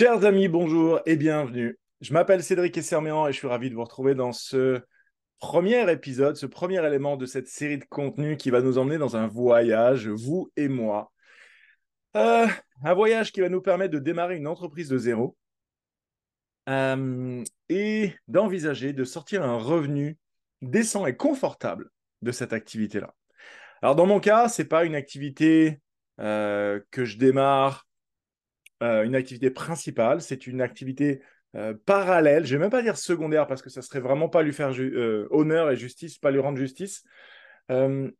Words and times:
Chers 0.00 0.24
amis, 0.24 0.48
bonjour 0.48 0.98
et 1.04 1.14
bienvenue. 1.14 1.78
Je 2.00 2.14
m'appelle 2.14 2.42
Cédric 2.42 2.74
Esserméan 2.74 3.28
et 3.28 3.34
je 3.34 3.36
suis 3.36 3.46
ravi 3.46 3.68
de 3.68 3.74
vous 3.74 3.84
retrouver 3.84 4.14
dans 4.14 4.32
ce 4.32 4.80
premier 5.40 5.92
épisode, 5.92 6.36
ce 6.36 6.46
premier 6.46 6.82
élément 6.86 7.18
de 7.18 7.26
cette 7.26 7.48
série 7.48 7.76
de 7.76 7.84
contenus 7.84 8.38
qui 8.38 8.48
va 8.48 8.62
nous 8.62 8.78
emmener 8.78 8.96
dans 8.96 9.18
un 9.18 9.26
voyage, 9.26 10.08
vous 10.08 10.50
et 10.56 10.68
moi. 10.68 11.12
Euh, 12.16 12.46
un 12.82 12.94
voyage 12.94 13.30
qui 13.30 13.42
va 13.42 13.50
nous 13.50 13.60
permettre 13.60 13.92
de 13.92 13.98
démarrer 13.98 14.38
une 14.38 14.46
entreprise 14.46 14.88
de 14.88 14.96
zéro 14.96 15.36
euh, 16.70 17.44
et 17.68 18.14
d'envisager 18.26 18.94
de 18.94 19.04
sortir 19.04 19.42
un 19.42 19.58
revenu 19.58 20.16
décent 20.62 21.04
et 21.04 21.14
confortable 21.14 21.90
de 22.22 22.32
cette 22.32 22.54
activité-là. 22.54 23.14
Alors 23.82 23.96
dans 23.96 24.06
mon 24.06 24.18
cas, 24.18 24.48
ce 24.48 24.62
n'est 24.62 24.68
pas 24.68 24.86
une 24.86 24.94
activité 24.94 25.78
euh, 26.20 26.80
que 26.90 27.04
je 27.04 27.18
démarre 27.18 27.86
euh, 28.82 29.04
une 29.04 29.14
activité 29.14 29.50
principale, 29.50 30.20
c'est 30.22 30.46
une 30.46 30.60
activité 30.60 31.22
euh, 31.56 31.74
parallèle. 31.84 32.46
Je 32.46 32.54
ne 32.54 32.58
vais 32.58 32.64
même 32.64 32.70
pas 32.70 32.82
dire 32.82 32.96
secondaire 32.96 33.46
parce 33.46 33.62
que 33.62 33.70
ça 33.70 33.82
serait 33.82 34.00
vraiment 34.00 34.28
pas 34.28 34.42
lui 34.42 34.52
faire 34.52 34.72
euh, 34.78 35.28
honneur 35.30 35.70
et 35.70 35.76
justice, 35.76 36.18
pas 36.18 36.30
lui 36.30 36.40
rendre 36.40 36.58
justice. 36.58 37.04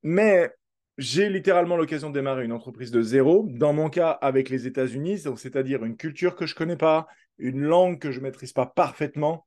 mais 0.02 0.50
j'ai 0.98 1.30
littéralement 1.30 1.76
l'occasion 1.76 2.10
de 2.10 2.14
démarrer 2.14 2.44
une 2.44 2.52
entreprise 2.52 2.90
de 2.90 3.00
zéro. 3.00 3.46
Dans 3.48 3.72
mon 3.72 3.88
cas, 3.88 4.10
avec 4.10 4.50
les 4.50 4.66
États-Unis, 4.66 5.24
c'est-à-dire 5.36 5.82
une 5.84 5.96
culture 5.96 6.36
que 6.36 6.44
je 6.44 6.54
connais 6.54 6.76
pas, 6.76 7.06
une 7.38 7.62
langue 7.62 7.98
que 7.98 8.12
je 8.12 8.20
maîtrise 8.20 8.52
pas 8.52 8.66
parfaitement, 8.66 9.46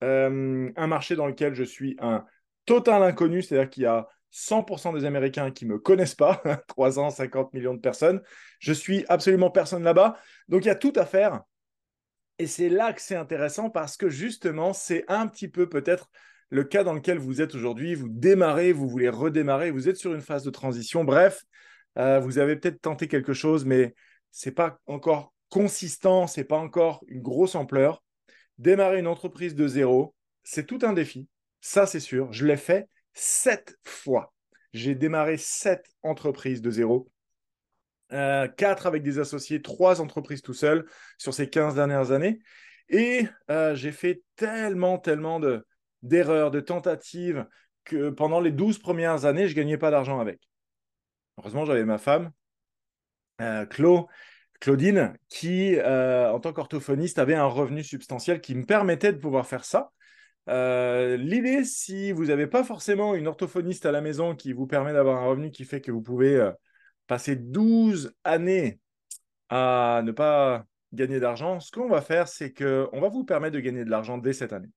un 0.00 0.86
marché 0.86 1.16
dans 1.16 1.26
lequel 1.26 1.54
je 1.54 1.64
suis 1.64 1.96
un 2.00 2.24
total 2.64 3.02
inconnu, 3.02 3.42
c'est-à-dire 3.42 3.68
qu'il 3.68 3.82
y 3.82 3.86
a 3.86 4.08
100% 4.30 4.92
des 4.92 5.04
Américains 5.04 5.50
qui 5.50 5.66
ne 5.66 5.72
me 5.72 5.78
connaissent 5.78 6.14
pas, 6.14 6.42
350 6.68 7.52
millions 7.52 7.74
de 7.74 7.80
personnes. 7.80 8.22
Je 8.58 8.72
suis 8.72 9.04
absolument 9.08 9.50
personne 9.50 9.82
là-bas. 9.82 10.16
Donc 10.48 10.64
il 10.64 10.68
y 10.68 10.70
a 10.70 10.76
tout 10.76 10.92
à 10.96 11.04
faire. 11.04 11.42
Et 12.38 12.46
c'est 12.46 12.68
là 12.68 12.92
que 12.92 13.02
c'est 13.02 13.16
intéressant 13.16 13.68
parce 13.70 13.96
que 13.96 14.08
justement, 14.08 14.72
c'est 14.72 15.04
un 15.08 15.26
petit 15.26 15.48
peu 15.48 15.68
peut-être 15.68 16.10
le 16.48 16.64
cas 16.64 16.84
dans 16.84 16.94
lequel 16.94 17.18
vous 17.18 17.42
êtes 17.42 17.54
aujourd'hui. 17.54 17.94
Vous 17.94 18.08
démarrez, 18.08 18.72
vous 18.72 18.88
voulez 18.88 19.08
redémarrer, 19.08 19.70
vous 19.70 19.88
êtes 19.88 19.96
sur 19.96 20.14
une 20.14 20.22
phase 20.22 20.42
de 20.42 20.50
transition. 20.50 21.04
Bref, 21.04 21.44
euh, 21.98 22.18
vous 22.20 22.38
avez 22.38 22.56
peut-être 22.56 22.80
tenté 22.80 23.08
quelque 23.08 23.32
chose, 23.32 23.64
mais 23.64 23.94
ce 24.30 24.48
n'est 24.48 24.54
pas 24.54 24.78
encore 24.86 25.34
consistant, 25.48 26.26
ce 26.26 26.40
n'est 26.40 26.44
pas 26.44 26.56
encore 26.56 27.04
une 27.08 27.20
grosse 27.20 27.54
ampleur. 27.54 28.02
Démarrer 28.58 29.00
une 29.00 29.06
entreprise 29.06 29.54
de 29.54 29.66
zéro, 29.66 30.14
c'est 30.42 30.66
tout 30.66 30.78
un 30.82 30.92
défi. 30.92 31.28
Ça, 31.60 31.86
c'est 31.86 32.00
sûr. 32.00 32.32
Je 32.32 32.46
l'ai 32.46 32.56
fait 32.56 32.88
sept 33.14 33.76
fois. 33.84 34.32
J'ai 34.72 34.94
démarré 34.94 35.36
sept 35.36 35.84
entreprises 36.02 36.62
de 36.62 36.70
zéro. 36.70 37.10
Euh, 38.12 38.48
quatre 38.48 38.86
avec 38.86 39.02
des 39.02 39.18
associés, 39.18 39.62
trois 39.62 40.00
entreprises 40.00 40.42
tout 40.42 40.54
seul 40.54 40.84
sur 41.16 41.32
ces 41.32 41.48
15 41.48 41.76
dernières 41.76 42.10
années. 42.10 42.40
Et 42.88 43.28
euh, 43.50 43.74
j'ai 43.74 43.92
fait 43.92 44.22
tellement, 44.34 44.98
tellement 44.98 45.40
d'erreurs, 46.02 46.50
de, 46.50 46.60
tentatives 46.60 47.46
que 47.84 48.10
pendant 48.10 48.40
les 48.40 48.50
12 48.50 48.78
premières 48.78 49.24
années, 49.26 49.46
je 49.46 49.52
ne 49.52 49.56
gagnais 49.56 49.78
pas 49.78 49.90
d'argent 49.90 50.18
avec. 50.18 50.40
Heureusement, 51.38 51.64
j'avais 51.64 51.84
ma 51.84 51.98
femme, 51.98 52.32
euh, 53.40 53.64
Claudine, 54.60 55.14
qui, 55.28 55.80
en 55.80 56.38
tant 56.40 56.52
qu'orthophoniste, 56.52 57.18
avait 57.18 57.34
un 57.34 57.46
revenu 57.46 57.82
substantiel 57.84 58.40
qui 58.40 58.54
me 58.54 58.66
permettait 58.66 59.12
de 59.12 59.18
pouvoir 59.18 59.46
faire 59.46 59.64
ça. 59.64 59.90
Euh, 60.48 61.16
l'idée, 61.16 61.64
si 61.64 62.12
vous 62.12 62.26
n'avez 62.26 62.46
pas 62.46 62.64
forcément 62.64 63.14
une 63.14 63.28
orthophoniste 63.28 63.86
à 63.86 63.92
la 63.92 64.00
maison 64.00 64.34
qui 64.34 64.52
vous 64.52 64.66
permet 64.66 64.92
d'avoir 64.92 65.22
un 65.22 65.26
revenu 65.26 65.50
qui 65.50 65.64
fait 65.64 65.80
que 65.80 65.92
vous 65.92 66.02
pouvez 66.02 66.34
euh, 66.36 66.50
passer 67.06 67.36
12 67.36 68.12
années 68.24 68.80
à 69.48 70.02
ne 70.04 70.12
pas 70.12 70.64
gagner 70.92 71.20
d'argent, 71.20 71.60
ce 71.60 71.70
qu'on 71.70 71.88
va 71.88 72.00
faire, 72.00 72.28
c'est 72.28 72.52
qu'on 72.52 73.00
va 73.00 73.08
vous 73.08 73.24
permettre 73.24 73.54
de 73.54 73.60
gagner 73.60 73.84
de 73.84 73.90
l'argent 73.90 74.18
dès 74.18 74.32
cette 74.32 74.52
année. 74.52 74.70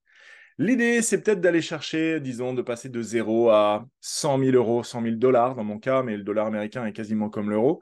L'idée, 0.59 1.01
c'est 1.01 1.21
peut-être 1.21 1.41
d'aller 1.41 1.61
chercher, 1.61 2.19
disons, 2.19 2.53
de 2.53 2.61
passer 2.61 2.89
de 2.89 3.01
0 3.01 3.49
à 3.49 3.85
100 4.01 4.39
000 4.39 4.51
euros, 4.55 4.83
100 4.83 5.01
000 5.01 5.15
dollars 5.15 5.55
dans 5.55 5.63
mon 5.63 5.79
cas, 5.79 6.03
mais 6.03 6.15
le 6.15 6.23
dollar 6.23 6.45
américain 6.45 6.85
est 6.85 6.93
quasiment 6.93 7.29
comme 7.29 7.49
l'euro. 7.49 7.81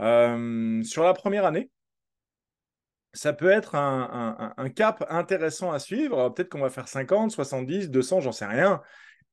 Euh, 0.00 0.82
sur 0.82 1.04
la 1.04 1.14
première 1.14 1.44
année, 1.44 1.70
ça 3.18 3.32
peut 3.32 3.50
être 3.50 3.74
un, 3.74 4.70
cap 4.70 5.04
intéressant 5.10 5.72
à 5.72 5.80
suivre. 5.80 6.28
Peut-être 6.28 6.48
qu'on 6.48 6.60
va 6.60 6.70
faire 6.70 6.86
50, 6.86 7.32
70, 7.32 7.90
200, 7.90 8.20
j'en 8.20 8.30
sais 8.30 8.46
rien. 8.46 8.80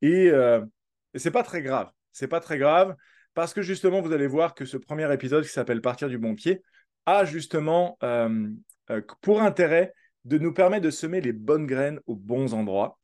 Et, 0.02 0.30
euh, 0.30 0.66
et 1.14 1.20
c'est 1.20 1.32
pas 1.32 1.44
très 1.44 1.62
grave. 1.62 1.92
C'est 2.12 2.28
pas 2.28 2.40
très 2.40 2.58
grave 2.58 2.96
parce 3.36 3.54
que 3.54 3.62
justement, 3.62 4.02
vous 4.02 4.12
allez 4.12 4.26
voir 4.26 4.56
que 4.56 4.66
ce 4.66 4.78
premier 4.78 5.14
épisode 5.14 5.44
qui 5.44 5.52
s'appelle 5.52 5.82
Partir 5.82 6.10
du 6.10 6.18
bon 6.18 6.34
pied 6.34 6.64
a 7.06 7.26
justement 7.26 8.00
euh, 8.02 8.50
euh, 8.90 9.02
pour 9.22 9.42
intérêt 9.42 9.94
de 10.24 10.40
nous 10.40 10.52
permettre 10.52 10.84
de 10.84 10.90
semer 10.90 11.22
les 11.22 11.34
bonnes 11.34 11.68
graines 11.68 12.00
aux 12.08 12.16
bons 12.16 12.56
endroits. 12.56 12.98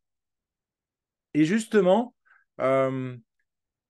Et 1.36 1.46
justement, 1.46 2.16
euh, 2.59 3.16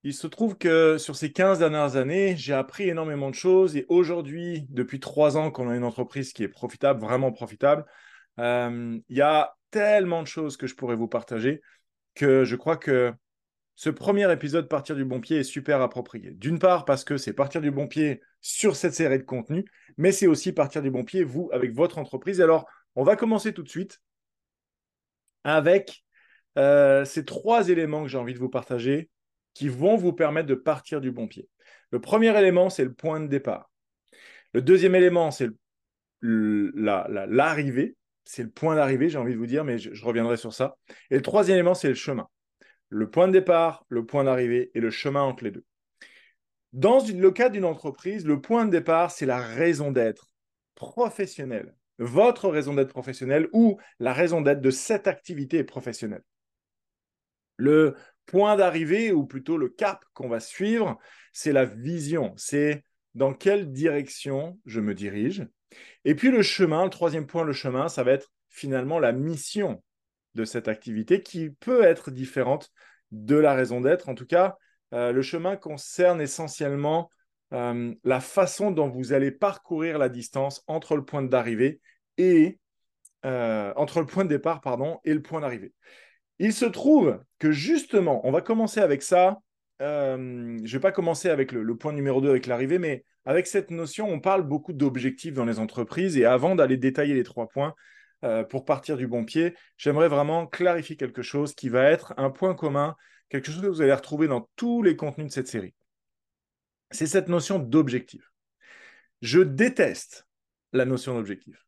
il 0.03 0.13
se 0.13 0.28
trouve 0.28 0.57
que 0.57 0.97
sur 0.97 1.16
ces 1.16 1.31
15 1.31 1.59
dernières 1.59 1.95
années, 1.95 2.35
j'ai 2.35 2.53
appris 2.53 2.89
énormément 2.89 3.29
de 3.29 3.35
choses 3.35 3.75
et 3.78 3.85
aujourd'hui, 3.88 4.66
depuis 4.69 5.00
trois 5.00 5.38
ans 5.38 5.51
qu'on 5.51 5.69
a 5.69 5.75
une 5.75 5.84
entreprise 5.84 6.34
qui 6.34 6.44
est 6.44 6.47
profitable, 6.47 7.00
vraiment 7.01 7.31
profitable, 7.31 7.85
euh, 8.40 9.00
il 9.09 9.17
y 9.17 9.22
a 9.22 9.56
tellement 9.69 10.23
de 10.23 10.28
choses 10.28 10.57
que 10.57 10.67
je 10.67 10.75
pourrais 10.75 10.95
vous 10.95 11.07
partager 11.07 11.61
que 12.16 12.44
je 12.44 12.56
crois 12.56 12.78
que 12.78 13.13
ce 13.75 13.90
premier 13.90 14.31
épisode 14.31 14.67
Partir 14.67 14.95
du 14.95 15.06
bon 15.06 15.22
pied 15.22 15.40
est 15.40 15.44
super 15.44 15.81
approprié. 15.81 16.31
D'une 16.31 16.59
part 16.59 16.85
parce 16.85 17.03
que 17.03 17.17
c'est 17.17 17.34
partir 17.34 17.61
du 17.61 17.72
bon 17.72 17.88
pied 17.88 18.22
sur 18.41 18.75
cette 18.75 18.94
série 18.94 19.17
de 19.17 19.23
contenus, 19.23 19.66
mais 19.97 20.11
c'est 20.11 20.28
aussi 20.28 20.51
partir 20.51 20.81
du 20.81 20.91
bon 20.91 21.03
pied, 21.03 21.23
vous, 21.23 21.50
avec 21.53 21.73
votre 21.73 21.97
entreprise. 21.97 22.41
Alors, 22.41 22.67
on 22.95 23.03
va 23.03 23.16
commencer 23.16 23.53
tout 23.53 23.63
de 23.63 23.69
suite 23.69 24.01
avec 25.44 26.03
euh, 26.57 27.06
ces 27.06 27.23
trois 27.25 27.69
éléments 27.69 28.03
que 28.03 28.09
j'ai 28.09 28.17
envie 28.17 28.34
de 28.34 28.40
vous 28.40 28.50
partager 28.50 29.09
qui 29.53 29.69
vont 29.69 29.95
vous 29.95 30.13
permettre 30.13 30.47
de 30.47 30.56
partir 30.56 31.01
du 31.01 31.12
bon 31.12 31.28
pied. 31.28 31.47
Le 31.91 32.00
premier 32.00 32.38
élément, 32.38 32.69
c'est 32.69 32.84
le 32.84 32.94
point 32.94 33.19
de 33.19 33.28
départ. 33.28 33.72
Le 34.53 34.62
deuxième 34.62 34.95
élément, 34.95 35.31
c'est 35.31 35.50
l'arrivée. 36.22 37.95
c'est 38.23 38.44
le 38.44 38.50
point 38.50 38.75
d'arrivée, 38.75 39.09
j'ai 39.09 39.17
envie 39.17 39.34
de 39.34 39.38
vous 39.38 39.47
dire, 39.47 39.63
mais 39.63 39.78
je, 39.78 40.06
reviendrai 40.06 40.38
sur 40.38 40.53
ça. 40.53 40.78
Et 41.09 41.16
le 41.16 41.22
troisième 41.22 41.56
élément, 41.56 41.73
c'est 41.73 41.90
le 41.90 41.95
chemin. 41.95 42.28
Le 42.90 43.09
point 43.09 43.28
de 43.28 43.34
départ, 43.34 43.85
le 43.90 44.06
point 44.06 44.23
d'arrivée 44.23 44.72
et 44.73 44.79
le 44.79 44.90
chemin 44.90 45.22
entre 45.22 45.44
les 45.44 45.51
deux. 45.51 45.66
Dans 46.73 47.00
le 47.00 47.31
cas 47.31 47.50
d'une 47.50 47.66
entreprise, 47.66 48.25
le 48.25 48.40
point 48.40 48.66
de 48.66 48.72
départ, 48.72 49.11
c'est 49.11 49.25
la 49.25 49.40
raison 49.40 49.91
d'être 49.91 50.28
professionnelle. 50.75 51.75
Votre 51.97 52.50
raison 52.50 52.73
d'être 52.73 52.90
professionnelle 52.90 53.47
ou 53.53 53.79
la 54.00 54.13
raison 54.13 54.41
d'être 54.41 54.61
de 54.61 54.72
cette 54.72 55.07
activité 55.07 55.63
professionnelle. 55.63 56.23
Le 57.57 57.95
point 58.31 58.55
d'arrivée, 58.55 59.11
ou 59.11 59.25
plutôt 59.25 59.57
le 59.57 59.67
cap 59.67 60.05
qu'on 60.13 60.29
va 60.29 60.39
suivre, 60.39 60.97
c'est 61.33 61.51
la 61.51 61.65
vision. 61.65 62.33
C'est 62.37 62.85
dans 63.13 63.33
quelle 63.33 63.73
direction 63.73 64.57
je 64.65 64.79
me 64.79 64.95
dirige. 64.95 65.45
Et 66.05 66.15
puis 66.15 66.31
le 66.31 66.41
chemin, 66.41 66.85
le 66.85 66.89
troisième 66.89 67.27
point, 67.27 67.43
le 67.43 67.51
chemin, 67.51 67.89
ça 67.89 68.03
va 68.03 68.13
être 68.13 68.31
finalement 68.49 68.99
la 68.99 69.11
mission 69.11 69.83
de 70.35 70.45
cette 70.45 70.69
activité 70.69 71.21
qui 71.21 71.49
peut 71.49 71.83
être 71.83 72.09
différente 72.09 72.71
de 73.11 73.35
la 73.35 73.53
raison 73.53 73.81
d'être. 73.81 74.07
En 74.07 74.15
tout 74.15 74.25
cas, 74.25 74.57
euh, 74.93 75.11
le 75.11 75.21
chemin 75.21 75.57
concerne 75.57 76.21
essentiellement 76.21 77.09
euh, 77.53 77.93
la 78.05 78.21
façon 78.21 78.71
dont 78.71 78.87
vous 78.87 79.11
allez 79.11 79.31
parcourir 79.31 79.97
la 79.97 80.07
distance 80.07 80.63
entre 80.67 80.95
le 80.95 81.03
point 81.03 81.21
d'arrivée 81.21 81.81
et 82.17 82.59
euh, 83.25 83.73
entre 83.75 83.99
le 83.99 84.05
point 84.05 84.23
de 84.23 84.29
départ 84.29 84.61
pardon, 84.61 84.99
et 85.03 85.13
le 85.13 85.21
point 85.21 85.41
d'arrivée. 85.41 85.73
Il 86.44 86.53
se 86.53 86.66
trouve 86.66 87.24
que 87.38 87.52
justement, 87.52 88.19
on 88.28 88.31
va 88.31 88.41
commencer 88.41 88.79
avec 88.79 89.03
ça. 89.03 89.38
Euh, 89.79 90.18
je 90.18 90.63
ne 90.63 90.68
vais 90.68 90.79
pas 90.79 90.91
commencer 90.91 91.29
avec 91.29 91.52
le, 91.52 91.78
point 91.78 91.94
numéro 91.94 92.19
2 92.19 92.31
avec 92.31 92.47
l'arrivée, 92.47 92.79
mais 92.79 93.06
avec 93.25 93.46
cette 93.46 93.69
notion, 93.69 94.09
on 94.09 94.19
parle 94.19 94.41
beaucoup 94.41 94.74
d'objectifs 94.74 95.35
dans 95.35 95.46
les 95.46 95.59
entreprises. 95.59 96.18
Et 96.18 96.25
avant 96.25 96.56
d'aller 96.56 96.78
détailler 96.78 97.14
les 97.14 97.23
trois 97.23 97.47
points, 97.47 97.76
euh, 98.23 98.43
pour 98.43 98.66
partir 98.66 98.97
du 98.97 99.05
bon 99.05 99.23
pied, 99.23 99.55
j'aimerais 99.78 100.08
vraiment 100.08 100.47
clarifier 100.47 100.96
quelque 100.96 101.22
chose 101.22 101.53
qui 101.53 101.70
va 101.70 101.84
être 101.84 102.16
un 102.17 102.32
point 102.32 102.55
commun, 102.55 102.96
quelque 103.29 103.52
chose 103.52 103.61
que 103.61 103.67
vous 103.67 103.84
allez 103.84 103.94
retrouver 103.94 104.28
dans 104.28 104.49
tous 104.55 104.82
les 104.82 104.96
contenus 104.96 105.28
de 105.28 105.32
cette 105.32 105.47
série. 105.47 105.76
C'est 106.90 107.05
cette 107.05 107.29
notion 107.29 107.59
d'objectif. 107.59 108.32
Je 109.22 109.41
déteste 109.41 110.26
la 110.73 110.85
notion 110.85 111.14
d'objectif. 111.14 111.67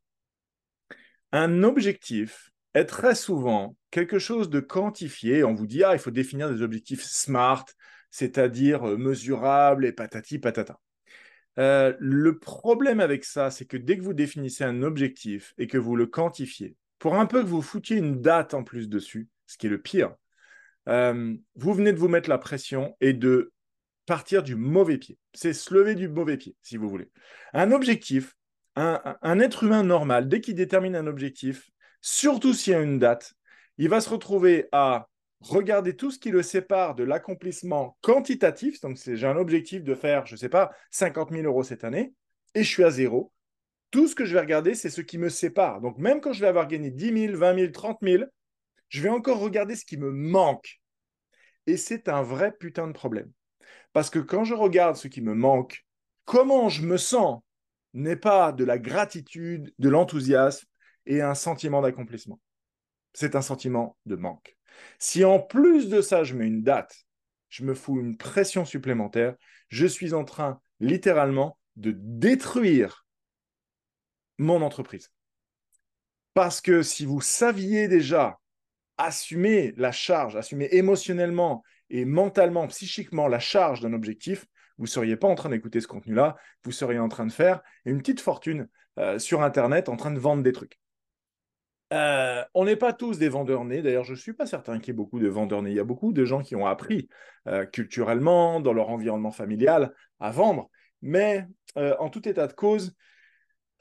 Un 1.31 1.61
objectif, 1.61 2.52
est 2.73 2.85
très 2.85 3.15
souvent 3.15 3.75
quelque 3.91 4.19
chose 4.19 4.49
de 4.49 4.59
quantifié. 4.59 5.43
On 5.43 5.53
vous 5.53 5.67
dit, 5.67 5.83
ah, 5.83 5.93
il 5.93 5.99
faut 5.99 6.11
définir 6.11 6.49
des 6.49 6.61
objectifs 6.61 7.03
SMART, 7.03 7.65
c'est-à-dire 8.09 8.87
euh, 8.87 8.97
mesurables 8.97 9.85
et 9.85 9.91
patati 9.91 10.39
patata. 10.39 10.79
Euh, 11.59 11.93
le 11.99 12.39
problème 12.39 12.99
avec 12.99 13.25
ça, 13.25 13.51
c'est 13.51 13.65
que 13.65 13.77
dès 13.77 13.97
que 13.97 14.03
vous 14.03 14.13
définissez 14.13 14.63
un 14.63 14.81
objectif 14.81 15.53
et 15.57 15.67
que 15.67 15.77
vous 15.77 15.95
le 15.95 16.07
quantifiez, 16.07 16.75
pour 16.99 17.15
un 17.15 17.25
peu 17.25 17.41
que 17.41 17.47
vous 17.47 17.61
foutiez 17.61 17.97
une 17.97 18.21
date 18.21 18.53
en 18.53 18.63
plus 18.63 18.89
dessus, 18.89 19.27
ce 19.45 19.57
qui 19.57 19.67
est 19.67 19.69
le 19.69 19.81
pire, 19.81 20.15
euh, 20.89 21.35
vous 21.55 21.73
venez 21.73 21.93
de 21.93 21.99
vous 21.99 22.07
mettre 22.07 22.29
la 22.29 22.37
pression 22.37 22.95
et 23.01 23.13
de 23.13 23.51
partir 24.05 24.43
du 24.43 24.55
mauvais 24.55 24.97
pied. 24.97 25.17
C'est 25.33 25.53
se 25.53 25.73
lever 25.73 25.95
du 25.95 26.07
mauvais 26.07 26.37
pied, 26.37 26.55
si 26.61 26.77
vous 26.77 26.89
voulez. 26.89 27.09
Un 27.53 27.71
objectif, 27.71 28.35
un, 28.75 29.39
être 29.39 29.63
humain 29.63 29.83
normal, 29.83 30.27
dès 30.27 30.41
qu'il 30.41 30.55
détermine 30.55 30.95
un 30.95 31.07
objectif, 31.07 31.69
surtout 32.03 32.53
s'il 32.53 32.73
y 32.73 32.75
a 32.75 32.81
une 32.81 32.99
date, 32.99 33.33
il 33.79 33.89
va 33.89 34.01
se 34.01 34.09
retrouver 34.09 34.67
à 34.71 35.07
regarder 35.39 35.95
tout 35.95 36.11
ce 36.11 36.19
qui 36.19 36.29
le 36.29 36.43
sépare 36.43 36.93
de 36.95 37.03
l'accomplissement 37.03 37.97
quantitatif. 38.01 38.79
Donc, 38.81 38.97
j'ai 39.03 39.25
un 39.25 39.37
objectif 39.37 39.83
de 39.83 39.95
faire, 39.95 40.25
je 40.25 40.35
ne 40.35 40.37
sais 40.37 40.49
pas, 40.49 40.71
50 40.91 41.31
000 41.31 41.43
euros 41.43 41.63
cette 41.63 41.83
année, 41.83 42.13
et 42.53 42.63
je 42.63 42.69
suis 42.69 42.83
à 42.83 42.91
zéro. 42.91 43.31
Tout 43.89 44.07
ce 44.07 44.15
que 44.15 44.25
je 44.25 44.33
vais 44.33 44.41
regarder, 44.41 44.75
c'est 44.75 44.89
ce 44.89 45.01
qui 45.01 45.17
me 45.17 45.29
sépare. 45.29 45.81
Donc, 45.81 45.97
même 45.97 46.21
quand 46.21 46.33
je 46.33 46.41
vais 46.41 46.47
avoir 46.47 46.67
gagné 46.67 46.91
10 46.91 47.27
000, 47.27 47.37
20 47.37 47.55
000, 47.55 47.71
30 47.71 47.97
000, 48.01 48.23
je 48.89 49.01
vais 49.01 49.09
encore 49.09 49.39
regarder 49.39 49.75
ce 49.75 49.85
qui 49.85 49.97
me 49.97 50.11
manque. 50.11 50.81
Et 51.67 51.77
c'est 51.77 52.09
un 52.09 52.21
vrai 52.21 52.51
putain 52.51 52.87
de 52.87 52.93
problème. 52.93 53.31
Parce 53.93 54.09
que 54.09 54.19
quand 54.19 54.43
je 54.43 54.53
regarde 54.53 54.97
ce 54.97 55.07
qui 55.07 55.21
me 55.21 55.33
manque, 55.33 55.85
comment 56.25 56.69
je 56.69 56.83
me 56.83 56.97
sens 56.97 57.41
n'est 57.93 58.17
pas 58.17 58.51
de 58.51 58.65
la 58.65 58.77
gratitude, 58.77 59.73
de 59.77 59.89
l'enthousiasme 59.89 60.67
et 61.05 61.21
un 61.21 61.35
sentiment 61.35 61.81
d'accomplissement. 61.81 62.39
C'est 63.13 63.35
un 63.35 63.41
sentiment 63.41 63.97
de 64.05 64.15
manque. 64.15 64.57
Si 64.99 65.23
en 65.23 65.39
plus 65.39 65.89
de 65.89 66.01
ça, 66.01 66.23
je 66.23 66.33
mets 66.33 66.47
une 66.47 66.63
date, 66.63 67.05
je 67.49 67.63
me 67.63 67.75
fous 67.75 67.99
une 67.99 68.17
pression 68.17 68.65
supplémentaire, 68.65 69.35
je 69.69 69.85
suis 69.85 70.13
en 70.13 70.23
train 70.23 70.59
littéralement 70.79 71.57
de 71.75 71.93
détruire 71.95 73.05
mon 74.37 74.61
entreprise. 74.61 75.11
Parce 76.33 76.61
que 76.61 76.81
si 76.81 77.05
vous 77.05 77.21
saviez 77.21 77.87
déjà 77.87 78.39
assumer 78.97 79.73
la 79.77 79.91
charge, 79.91 80.35
assumer 80.35 80.67
émotionnellement 80.71 81.63
et 81.89 82.05
mentalement, 82.05 82.67
psychiquement 82.67 83.27
la 83.27 83.39
charge 83.39 83.81
d'un 83.81 83.93
objectif, 83.93 84.45
vous 84.77 84.85
ne 84.85 84.89
seriez 84.89 85.15
pas 85.15 85.27
en 85.27 85.35
train 85.35 85.49
d'écouter 85.49 85.81
ce 85.81 85.87
contenu-là, 85.87 86.35
vous 86.63 86.71
seriez 86.71 86.99
en 86.99 87.09
train 87.09 87.25
de 87.25 87.31
faire 87.31 87.61
une 87.85 87.99
petite 87.99 88.21
fortune 88.21 88.67
euh, 88.97 89.19
sur 89.19 89.43
Internet 89.43 89.89
en 89.89 89.95
train 89.95 90.11
de 90.11 90.19
vendre 90.19 90.43
des 90.43 90.51
trucs. 90.51 90.79
Euh, 91.93 92.43
on 92.53 92.65
n'est 92.65 92.75
pas 92.75 92.91
tous 92.91 93.17
des 93.17 93.29
vendeurs 93.29 93.63
nés. 93.63 93.81
D'ailleurs, 93.81 94.03
je 94.03 94.11
ne 94.11 94.17
suis 94.17 94.33
pas 94.33 94.45
certain 94.45 94.79
qu'il 94.79 94.87
y 94.87 94.91
ait 94.91 94.93
beaucoup 94.97 95.19
de 95.19 95.27
vendeurs 95.27 95.61
nés. 95.61 95.69
Il 95.69 95.75
y 95.75 95.79
a 95.79 95.85
beaucoup 95.85 96.11
de 96.11 96.25
gens 96.25 96.41
qui 96.41 96.55
ont 96.55 96.65
appris 96.65 97.07
euh, 97.47 97.65
culturellement, 97.65 98.59
dans 98.59 98.73
leur 98.73 98.89
environnement 98.89 99.31
familial, 99.31 99.93
à 100.19 100.31
vendre. 100.31 100.69
Mais 101.01 101.47
en 101.75 102.09
tout 102.09 102.27
état 102.29 102.47
de 102.47 102.53
cause, 102.53 102.95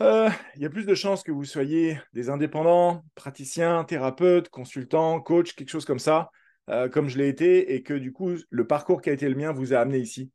il 0.00 0.32
y 0.56 0.64
a 0.64 0.70
plus 0.70 0.87
de 0.87 0.94
chances 0.94 1.23
que 1.23 1.31
vous 1.31 1.44
soyez 1.44 2.00
des 2.14 2.31
indépendants, 2.31 3.05
praticiens, 3.14 3.85
thérapeutes, 3.85 4.49
consultants, 4.49 5.20
coachs, 5.20 5.53
quelque 5.53 5.69
chose 5.69 5.85
comme 5.85 6.00
ça, 6.00 6.31
comme 6.91 7.09
je 7.09 7.19
l'ai 7.19 7.29
été, 7.29 7.75
et 7.75 7.82
que 7.82 7.94
du 7.94 8.12
coup, 8.12 8.32
le 8.49 8.67
parcours 8.67 9.03
qui 9.03 9.11
a 9.11 9.12
été 9.12 9.29
le 9.29 9.37
mien 9.37 9.53
vous 9.53 9.73
a 9.73 9.79
amené 9.79 9.99
ici. 9.99 10.32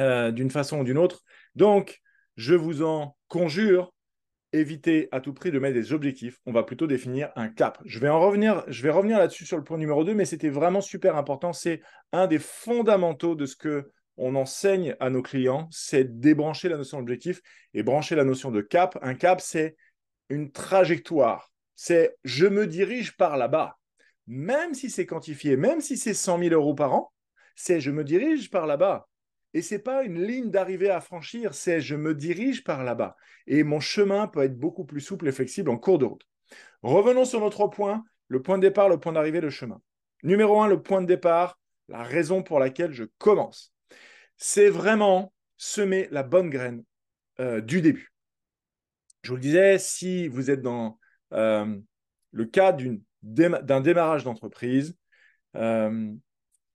Euh, 0.00 0.30
d'une 0.30 0.50
façon 0.50 0.80
ou 0.80 0.84
d'une 0.84 0.96
autre. 0.96 1.22
Donc, 1.54 2.00
je 2.36 2.54
vous 2.54 2.82
en 2.82 3.14
conjure, 3.28 3.92
évitez 4.52 5.08
à 5.12 5.20
tout 5.20 5.32
prix 5.32 5.50
de 5.50 5.58
mettre 5.58 5.74
des 5.74 5.92
objectifs. 5.92 6.40
On 6.46 6.52
va 6.52 6.62
plutôt 6.62 6.86
définir 6.86 7.30
un 7.36 7.48
cap. 7.48 7.78
Je 7.84 7.98
vais 7.98 8.08
en 8.08 8.20
revenir, 8.20 8.64
je 8.68 8.82
vais 8.82 8.90
revenir 8.90 9.18
là-dessus 9.18 9.46
sur 9.46 9.56
le 9.56 9.64
point 9.64 9.78
numéro 9.78 10.04
2, 10.04 10.14
mais 10.14 10.24
c'était 10.24 10.50
vraiment 10.50 10.80
super 10.80 11.16
important. 11.16 11.52
C'est 11.52 11.80
un 12.12 12.26
des 12.26 12.38
fondamentaux 12.38 13.34
de 13.34 13.46
ce 13.46 13.56
que 13.56 13.90
on 14.16 14.34
enseigne 14.34 14.94
à 15.00 15.08
nos 15.08 15.22
clients, 15.22 15.68
c'est 15.70 16.20
débrancher 16.20 16.68
la 16.68 16.76
notion 16.76 16.98
d'objectif 16.98 17.40
et 17.72 17.82
brancher 17.82 18.14
la 18.14 18.24
notion 18.24 18.50
de 18.50 18.60
cap. 18.60 18.98
Un 19.00 19.14
cap, 19.14 19.40
c'est 19.40 19.76
une 20.28 20.52
trajectoire. 20.52 21.50
C'est 21.74 22.16
je 22.22 22.46
me 22.46 22.66
dirige 22.66 23.16
par 23.16 23.36
là-bas. 23.36 23.78
Même 24.26 24.74
si 24.74 24.90
c'est 24.90 25.06
quantifié, 25.06 25.56
même 25.56 25.80
si 25.80 25.96
c'est 25.96 26.14
100 26.14 26.38
000 26.38 26.54
euros 26.54 26.74
par 26.74 26.94
an, 26.94 27.12
c'est 27.56 27.80
je 27.80 27.90
me 27.90 28.04
dirige 28.04 28.50
par 28.50 28.66
là-bas. 28.66 29.08
Et 29.54 29.62
ce 29.62 29.74
n'est 29.74 29.80
pas 29.80 30.02
une 30.02 30.22
ligne 30.22 30.50
d'arrivée 30.50 30.90
à 30.90 31.00
franchir, 31.00 31.54
c'est 31.54 31.80
je 31.80 31.94
me 31.94 32.14
dirige 32.14 32.64
par 32.64 32.84
là-bas. 32.84 33.16
Et 33.46 33.62
mon 33.64 33.80
chemin 33.80 34.26
peut 34.26 34.42
être 34.42 34.58
beaucoup 34.58 34.84
plus 34.84 35.00
souple 35.00 35.28
et 35.28 35.32
flexible 35.32 35.70
en 35.70 35.76
cours 35.76 35.98
de 35.98 36.06
route. 36.06 36.26
Revenons 36.82 37.24
sur 37.24 37.40
nos 37.40 37.50
trois 37.50 37.70
points, 37.70 38.04
le 38.28 38.42
point 38.42 38.56
de 38.56 38.62
départ, 38.62 38.88
le 38.88 38.98
point 38.98 39.12
d'arrivée, 39.12 39.40
le 39.40 39.50
chemin. 39.50 39.80
Numéro 40.22 40.60
un, 40.62 40.68
le 40.68 40.82
point 40.82 41.02
de 41.02 41.06
départ, 41.06 41.58
la 41.88 42.02
raison 42.02 42.42
pour 42.42 42.58
laquelle 42.58 42.92
je 42.92 43.04
commence. 43.18 43.74
C'est 44.36 44.70
vraiment 44.70 45.32
semer 45.56 46.08
la 46.10 46.22
bonne 46.22 46.50
graine 46.50 46.84
euh, 47.40 47.60
du 47.60 47.80
début. 47.80 48.12
Je 49.22 49.30
vous 49.30 49.36
le 49.36 49.42
disais, 49.42 49.78
si 49.78 50.28
vous 50.28 50.50
êtes 50.50 50.62
dans 50.62 50.98
euh, 51.32 51.78
le 52.32 52.44
cas 52.44 52.76
d'un 53.22 53.80
démarrage 53.80 54.24
d'entreprise, 54.24 54.96
euh, 55.56 56.12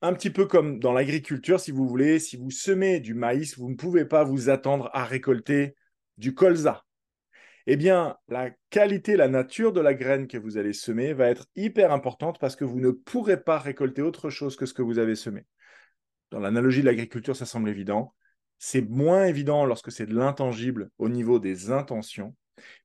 un 0.01 0.13
petit 0.13 0.29
peu 0.29 0.45
comme 0.45 0.79
dans 0.79 0.93
l'agriculture, 0.93 1.59
si 1.59 1.71
vous 1.71 1.87
voulez, 1.87 2.19
si 2.19 2.37
vous 2.37 2.51
semez 2.51 2.99
du 2.99 3.13
maïs, 3.13 3.57
vous 3.57 3.69
ne 3.69 3.75
pouvez 3.75 4.05
pas 4.05 4.23
vous 4.23 4.49
attendre 4.49 4.89
à 4.93 5.05
récolter 5.05 5.75
du 6.17 6.33
colza. 6.33 6.85
Eh 7.65 7.75
bien, 7.75 8.15
la 8.29 8.51
qualité, 8.69 9.17
la 9.17 9.27
nature 9.27 9.73
de 9.73 9.81
la 9.81 9.93
graine 9.93 10.27
que 10.27 10.37
vous 10.37 10.57
allez 10.57 10.71
semer 10.71 11.13
va 11.13 11.27
être 11.27 11.47
hyper 11.55 11.91
importante 11.91 12.39
parce 12.39 12.55
que 12.55 12.63
vous 12.63 12.79
ne 12.79 12.91
pourrez 12.91 13.43
pas 13.43 13.59
récolter 13.59 14.01
autre 14.01 14.29
chose 14.29 14.55
que 14.55 14.65
ce 14.65 14.73
que 14.73 14.81
vous 14.81 14.99
avez 14.99 15.15
semé. 15.15 15.45
Dans 16.31 16.39
l'analogie 16.39 16.81
de 16.81 16.85
l'agriculture, 16.85 17.35
ça 17.35 17.45
semble 17.45 17.69
évident. 17.69 18.13
C'est 18.57 18.81
moins 18.81 19.25
évident 19.25 19.65
lorsque 19.65 19.91
c'est 19.91 20.05
de 20.05 20.15
l'intangible 20.15 20.89
au 20.97 21.09
niveau 21.09 21.39
des 21.39 21.71
intentions. 21.71 22.35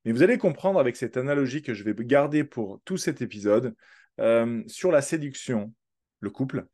Mais 0.03 0.11
vous 0.11 0.21
allez 0.21 0.37
comprendre 0.37 0.79
avec 0.79 0.97
cette 0.97 1.17
analogie 1.17 1.61
que 1.61 1.73
je 1.73 1.83
vais 1.83 1.95
garder 1.97 2.43
pour 2.43 2.81
tout 2.83 2.97
cet 2.97 3.21
épisode 3.21 3.75
euh, 4.19 4.63
sur 4.67 4.91
la 4.91 5.01
séduction, 5.01 5.73
le 6.19 6.29
couple, 6.29 6.67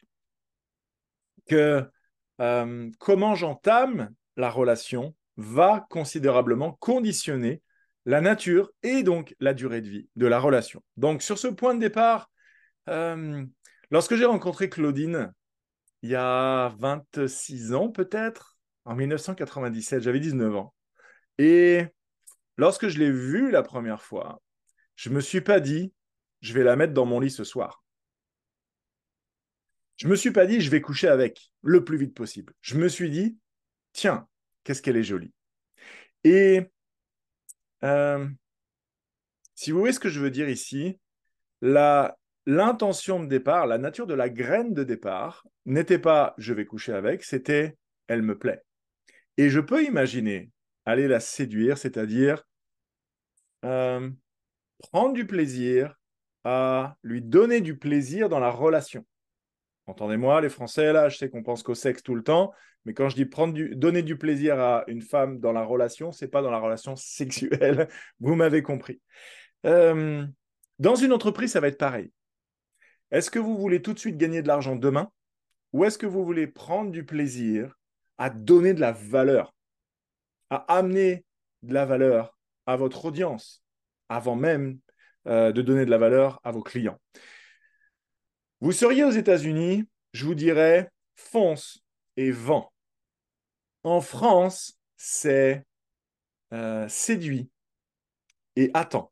que 1.50 1.84
euh, 2.40 2.90
comment 3.00 3.36
j'entame 3.36 4.10
la 4.38 4.50
relation 4.50 5.16
va 5.36 5.86
considérablement 5.90 6.74
conditionner 6.74 7.62
la 8.06 8.22
nature 8.22 8.72
et 8.84 9.04
donc 9.04 9.36
la 9.40 9.54
durée 9.54 9.82
de 9.82 9.90
vie 9.90 10.10
de 10.16 10.28
la 10.28 10.40
relation. 10.40 10.82
Donc 10.98 11.22
sur 11.22 11.38
ce 11.38 11.48
point 11.48 11.76
de 11.76 11.80
départ, 11.80 12.32
euh, 12.90 13.46
lorsque 13.92 14.16
j'ai 14.16 14.26
rencontré 14.26 14.70
Claudine, 14.70 15.34
il 16.02 16.12
y 16.12 16.16
a 16.16 16.74
26 16.80 17.74
ans 17.74 17.90
peut-être, 17.90 18.58
en 18.86 18.96
1997, 18.96 20.02
j'avais 20.02 20.20
19 20.20 20.56
ans. 20.56 20.74
Et 21.38 21.86
lorsque 22.58 22.88
je 22.88 23.00
l'ai 23.00 23.12
vue 23.12 23.52
la 23.52 23.64
première 23.64 24.02
fois, 24.02 24.42
je 24.96 25.10
me 25.10 25.22
suis 25.22 25.42
pas 25.42 25.60
dit, 25.60 25.94
je 26.42 26.54
vais 26.54 26.64
la 26.64 26.76
mettre 26.76 26.94
dans 26.94 27.06
mon 27.06 27.20
lit 27.20 27.32
ce 27.32 27.44
soir. 27.44 27.84
Je 30.00 30.08
me 30.08 30.16
suis 30.16 30.32
pas 30.32 30.46
dit, 30.46 30.62
je 30.62 30.70
vais 30.70 30.80
coucher 30.80 31.10
avec 31.10 31.52
le 31.62 31.84
plus 31.84 31.98
vite 31.98 32.14
possible. 32.14 32.54
Je 32.62 32.78
me 32.78 32.88
suis 32.88 33.10
dit, 33.10 33.38
tiens, 33.92 34.28
qu'est-ce 34.64 34.82
qu'elle 34.82 34.96
est 34.96 35.04
jolie. 35.04 35.34
Et 36.24 36.62
euh, 37.84 38.26
si 39.56 39.72
vous 39.72 39.80
voyez 39.80 39.94
ce 39.94 40.00
que 40.00 40.08
je 40.08 40.22
veux 40.22 40.32
dire 40.32 40.48
ici, 40.48 40.98
l'intention 41.62 43.20
de 43.20 43.26
départ, 43.26 43.68
la 43.68 43.78
nature 43.78 44.08
de 44.08 44.14
la 44.14 44.30
graine 44.30 44.74
de 44.74 44.86
départ 44.86 45.46
n'était 45.66 46.00
pas 46.00 46.34
je 46.38 46.54
vais 46.54 46.66
coucher 46.66 46.94
avec, 46.94 47.26
c'était 47.26 47.78
elle 48.08 48.22
me 48.22 48.38
plaît. 48.38 48.62
Et 49.36 49.50
je 49.50 49.60
peux 49.60 49.84
imaginer 49.84 50.50
aller 50.86 51.10
la 51.10 51.20
séduire, 51.20 51.78
c'est-à-dire 51.78 52.46
euh, 53.66 54.10
prendre 54.80 55.14
du 55.14 55.28
plaisir 55.28 55.94
à 56.46 56.96
lui 57.04 57.22
donner 57.22 57.60
du 57.60 57.78
plaisir 57.78 58.30
dans 58.30 58.40
la 58.40 58.50
relation. 58.50 59.06
Entendez-moi, 59.90 60.40
les 60.40 60.50
Français, 60.50 60.94
là, 60.94 61.10
je 61.10 61.18
sais 61.18 61.30
qu'on 61.30 61.42
pense 61.42 61.64
qu'au 61.64 61.74
sexe 61.74 62.04
tout 62.04 62.14
le 62.14 62.22
temps, 62.22 62.54
mais 62.86 62.94
quand 62.94 63.10
je 63.10 63.16
dis 63.16 63.28
donner 63.76 64.04
du 64.04 64.18
plaisir 64.18 64.60
à 64.60 64.84
une 64.86 65.02
femme 65.02 65.40
dans 65.40 65.52
la 65.52 65.64
relation, 65.64 66.12
c'est 66.12 66.28
pas 66.28 66.44
dans 66.44 66.52
la 66.52 66.60
relation 66.60 66.96
sexuelle. 66.96 67.88
Vous 68.20 68.36
m'avez 68.36 68.62
compris. 68.62 69.02
Euh, 69.66 70.26
dans 70.78 70.94
une 70.94 71.12
entreprise, 71.12 71.54
ça 71.54 71.60
va 71.60 71.70
être 71.70 71.80
pareil. 71.80 72.12
Est-ce 73.10 73.32
que 73.32 73.40
vous 73.40 73.58
voulez 73.58 73.82
tout 73.82 73.94
de 73.94 74.00
suite 74.00 74.18
gagner 74.18 74.44
de 74.44 74.48
l'argent 74.48 74.76
demain 74.76 75.12
ou 75.74 75.84
est-ce 75.84 75.98
que 75.98 76.06
vous 76.06 76.24
voulez 76.24 76.46
prendre 76.46 76.92
du 76.92 77.04
plaisir 77.04 77.76
à 78.20 78.30
donner 78.30 78.76
de 78.76 78.82
la 78.82 78.92
valeur, 78.92 79.56
à 80.52 80.58
amener 80.78 81.26
de 81.64 81.74
la 81.74 81.86
valeur 81.86 82.38
à 82.68 82.76
votre 82.76 83.06
audience 83.06 83.64
avant 84.08 84.36
même 84.36 84.78
euh, 85.28 85.52
de 85.52 85.64
donner 85.64 85.86
de 85.86 85.90
la 85.90 85.98
valeur 85.98 86.40
à 86.44 86.52
vos 86.52 86.62
clients? 86.62 87.00
Vous 88.62 88.72
seriez 88.72 89.04
aux 89.04 89.12
États-Unis, 89.12 89.86
je 90.14 90.26
vous 90.26 90.36
dirais 90.36 90.92
fonce 91.16 91.80
et 92.18 92.32
vent. 92.32 92.72
En 93.84 94.02
France, 94.02 94.78
c'est 94.98 95.64
euh, 96.54 96.88
séduit 96.90 97.50
et 98.56 98.72
attend. 98.74 99.12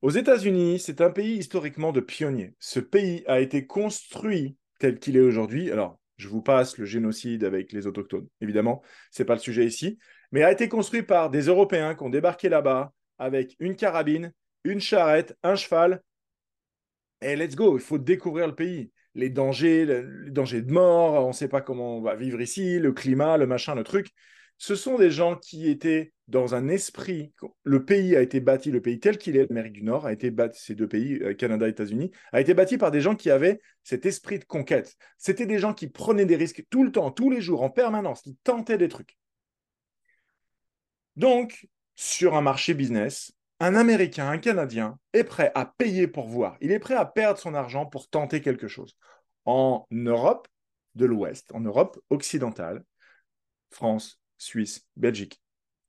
Aux 0.00 0.10
États-Unis, 0.10 0.78
c'est 0.78 1.00
un 1.00 1.10
pays 1.10 1.36
historiquement 1.36 1.92
de 1.92 2.00
pionniers. 2.00 2.54
Ce 2.58 2.80
pays 2.80 3.24
a 3.26 3.40
été 3.40 3.66
construit 3.66 4.56
tel 4.78 4.98
qu'il 4.98 5.16
est 5.16 5.20
aujourd'hui. 5.20 5.70
Alors, 5.70 5.98
je 6.16 6.28
vous 6.28 6.42
passe 6.42 6.78
le 6.78 6.86
génocide 6.86 7.44
avec 7.44 7.72
les 7.72 7.86
autochtones, 7.86 8.26
évidemment, 8.40 8.82
ce 9.10 9.22
n'est 9.22 9.26
pas 9.26 9.34
le 9.34 9.40
sujet 9.40 9.66
ici, 9.66 9.98
mais 10.32 10.42
a 10.42 10.52
été 10.52 10.68
construit 10.68 11.02
par 11.02 11.28
des 11.30 11.42
Européens 11.42 11.94
qui 11.94 12.02
ont 12.04 12.10
débarqué 12.10 12.48
là-bas 12.48 12.92
avec 13.18 13.54
une 13.58 13.76
carabine, 13.76 14.32
une 14.64 14.80
charrette, 14.80 15.36
un 15.42 15.56
cheval 15.56 16.02
et 17.22 17.32
eh, 17.32 17.36
let's 17.36 17.54
go, 17.54 17.78
il 17.78 17.82
faut 17.82 17.98
découvrir 17.98 18.46
le 18.46 18.54
pays. 18.54 18.90
Les 19.14 19.30
dangers, 19.30 19.86
les 19.86 20.30
dangers 20.30 20.60
de 20.60 20.70
mort, 20.70 21.24
on 21.24 21.28
ne 21.28 21.32
sait 21.32 21.48
pas 21.48 21.62
comment 21.62 21.96
on 21.96 22.02
va 22.02 22.14
vivre 22.14 22.40
ici, 22.40 22.78
le 22.78 22.92
climat, 22.92 23.38
le 23.38 23.46
machin, 23.46 23.74
le 23.74 23.84
truc. 23.84 24.08
ce 24.58 24.74
sont 24.74 24.98
des 24.98 25.10
gens 25.10 25.36
qui 25.36 25.68
étaient 25.68 26.12
dans 26.28 26.54
un 26.54 26.68
esprit. 26.68 27.32
Le 27.62 27.84
pays 27.84 28.16
a 28.16 28.20
été 28.20 28.40
bâti, 28.40 28.70
le 28.70 28.82
pays 28.82 29.00
tel 29.00 29.16
qu'il 29.16 29.36
est, 29.36 29.48
l'Amérique 29.48 29.72
du 29.72 29.82
Nord, 29.82 30.06
a 30.06 30.12
été 30.12 30.30
bâti, 30.30 30.60
ces 30.62 30.74
deux 30.74 30.88
pays, 30.88 31.18
euh, 31.22 31.34
Canada 31.34 31.68
États-Unis, 31.68 32.10
a 32.32 32.40
été 32.40 32.52
bâti 32.52 32.76
par 32.78 32.90
des 32.90 33.00
gens 33.00 33.14
qui 33.14 33.30
avaient 33.30 33.60
cet 33.82 34.04
esprit 34.06 34.38
de 34.38 34.44
conquête. 34.44 34.94
C'était 35.16 35.46
des 35.46 35.58
gens 35.58 35.72
qui 35.72 35.88
prenaient 35.88 36.26
des 36.26 36.36
risques 36.36 36.64
tout 36.68 36.84
le 36.84 36.92
temps, 36.92 37.10
tous 37.10 37.30
les 37.30 37.40
jours, 37.40 37.62
en 37.62 37.70
permanence, 37.70 38.22
qui 38.22 38.36
tentaient 38.44 38.78
des 38.78 38.88
trucs. 38.88 39.16
Donc, 41.16 41.66
sur 41.94 42.34
un 42.34 42.42
marché 42.42 42.74
business, 42.74 43.32
un 43.60 43.74
Américain, 43.74 44.28
un 44.28 44.38
Canadien 44.38 44.98
est 45.12 45.24
prêt 45.24 45.52
à 45.54 45.66
payer 45.66 46.06
pour 46.06 46.28
voir. 46.28 46.56
Il 46.60 46.72
est 46.72 46.78
prêt 46.78 46.94
à 46.94 47.06
perdre 47.06 47.38
son 47.38 47.54
argent 47.54 47.86
pour 47.86 48.08
tenter 48.08 48.40
quelque 48.40 48.68
chose. 48.68 48.96
En 49.44 49.86
Europe 49.90 50.48
de 50.94 51.06
l'Ouest, 51.06 51.52
en 51.52 51.60
Europe 51.60 51.98
occidentale, 52.10 52.84
France, 53.70 54.20
Suisse, 54.38 54.86
Belgique, 54.96 55.40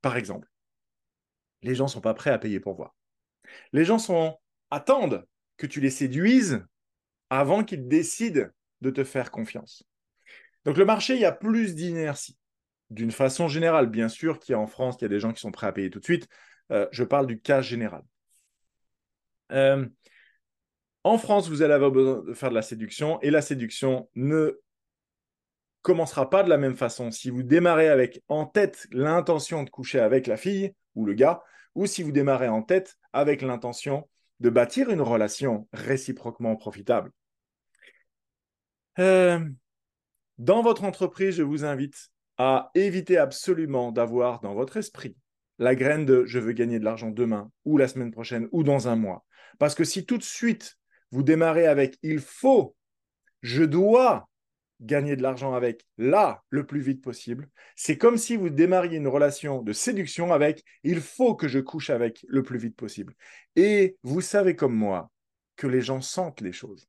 par 0.02 0.18
exemple, 0.18 0.48
les 1.62 1.76
gens 1.76 1.86
ne 1.86 1.90
sont 1.90 2.02
pas 2.02 2.14
prêts 2.14 2.32
à 2.32 2.38
payer 2.38 2.60
pour 2.60 2.76
voir. 2.76 2.96
Les 3.74 3.86
gens 3.86 3.98
attendent 4.70 5.26
que 5.58 5.68
tu 5.68 5.82
les 5.82 5.90
séduises 5.90 6.66
avant 7.30 7.64
qu'ils 7.64 7.88
décident 7.88 8.48
de 8.82 8.90
te 8.90 9.04
faire 9.04 9.32
confiance. 9.32 9.84
Donc 10.66 10.78
le 10.78 10.86
marché, 10.86 11.16
il 11.16 11.22
y 11.22 11.26
a 11.26 11.32
plus 11.32 11.76
d'inertie. 11.76 12.38
D'une 12.90 13.12
façon 13.12 13.48
générale, 13.48 13.88
bien 13.88 14.08
sûr 14.08 14.40
qu'il 14.40 14.54
y 14.54 14.56
a 14.56 14.60
en 14.60 14.68
France, 14.68 14.96
il 15.00 15.04
y 15.04 15.06
a 15.06 15.10
des 15.10 15.20
gens 15.20 15.34
qui 15.34 15.42
sont 15.42 15.52
prêts 15.52 15.68
à 15.68 15.72
payer 15.72 15.90
tout 15.90 16.00
de 16.00 16.06
suite. 16.06 16.28
Euh, 16.72 16.88
je 16.92 17.04
parle 17.04 17.28
du 17.28 17.40
cas 17.40 17.62
général. 17.62 18.04
Euh, 19.52 19.88
en 21.04 21.18
France, 21.18 21.48
vous 21.50 21.62
allez 21.62 21.74
avoir 21.74 21.92
besoin 21.92 22.24
de 22.24 22.34
faire 22.34 22.50
de 22.50 22.56
la 22.56 22.62
séduction 22.62 23.20
et 23.22 23.30
la 23.30 23.42
séduction 23.42 24.10
ne 24.16 24.60
commencera 25.82 26.30
pas 26.30 26.44
de 26.44 26.50
la 26.50 26.58
même 26.58 26.76
façon 26.76 27.12
si 27.12 27.30
vous 27.30 27.44
démarrez 27.44 27.88
avec 27.88 28.22
en 28.28 28.46
tête 28.46 28.88
l'intention 28.92 29.64
de 29.64 29.70
coucher 29.70 30.00
avec 30.00 30.28
la 30.28 30.36
fille 30.36 30.74
ou 30.96 31.06
le 31.06 31.14
gars, 31.14 31.42
ou 31.76 31.86
si 31.86 32.04
vous 32.04 32.12
démarrez 32.12 32.50
en 32.50 32.62
tête 32.62 32.98
avec 33.14 33.42
l'intention 33.42 34.10
de 34.40 34.50
bâtir 34.50 34.90
une 34.90 35.02
relation 35.02 35.68
réciproquement 35.72 36.56
profitable. 36.58 37.12
Euh, 39.00 39.40
dans 40.38 40.62
votre 40.62 40.84
entreprise, 40.84 41.36
je 41.36 41.44
vous 41.44 41.64
invite 41.64 42.10
à 42.38 42.70
éviter 42.76 43.18
absolument 43.18 43.92
d'avoir 43.92 44.42
dans 44.42 44.54
votre 44.54 44.78
esprit 44.78 45.16
la 45.60 45.76
graine 45.76 46.06
de 46.06 46.26
je 46.26 46.40
veux 46.40 46.54
gagner 46.54 46.80
de 46.80 46.86
l'argent 46.86 47.10
demain 47.10 47.52
ou 47.66 47.78
la 47.78 47.88
semaine 47.88 48.12
prochaine 48.12 48.48
ou 48.52 48.64
dans 48.64 48.88
un 48.88 48.96
mois. 48.96 49.26
Parce 49.60 49.76
que 49.76 49.84
si 49.84 50.06
tout 50.06 50.18
de 50.18 50.24
suite 50.24 50.78
vous 51.12 51.24
démarrez 51.24 51.68
avec 51.68 51.98
il 52.04 52.20
faut, 52.20 52.76
je 53.42 53.64
dois 53.64 54.30
gagner 54.80 55.16
de 55.16 55.24
l'argent 55.24 55.54
avec 55.54 55.88
là 55.98 56.44
le 56.50 56.66
plus 56.66 56.82
vite 56.82 57.02
possible, 57.02 57.50
c'est 57.76 57.98
comme 57.98 58.18
si 58.18 58.36
vous 58.36 58.50
démarriez 58.50 58.98
une 58.98 59.08
relation 59.08 59.64
de 59.64 59.74
séduction 59.74 60.32
avec 60.32 60.64
il 60.84 61.02
faut 61.02 61.36
que 61.36 61.48
je 61.48 61.60
couche 61.60 61.90
avec 61.90 62.24
le 62.28 62.44
plus 62.44 62.60
vite 62.60 62.76
possible. 62.76 63.14
Et 63.56 63.98
vous 64.04 64.22
savez 64.22 64.56
comme 64.56 64.76
moi 64.76 65.12
que 65.56 65.68
les 65.68 65.82
gens 65.82 66.02
sentent 66.02 66.42
les 66.42 66.52
choses. 66.52 66.88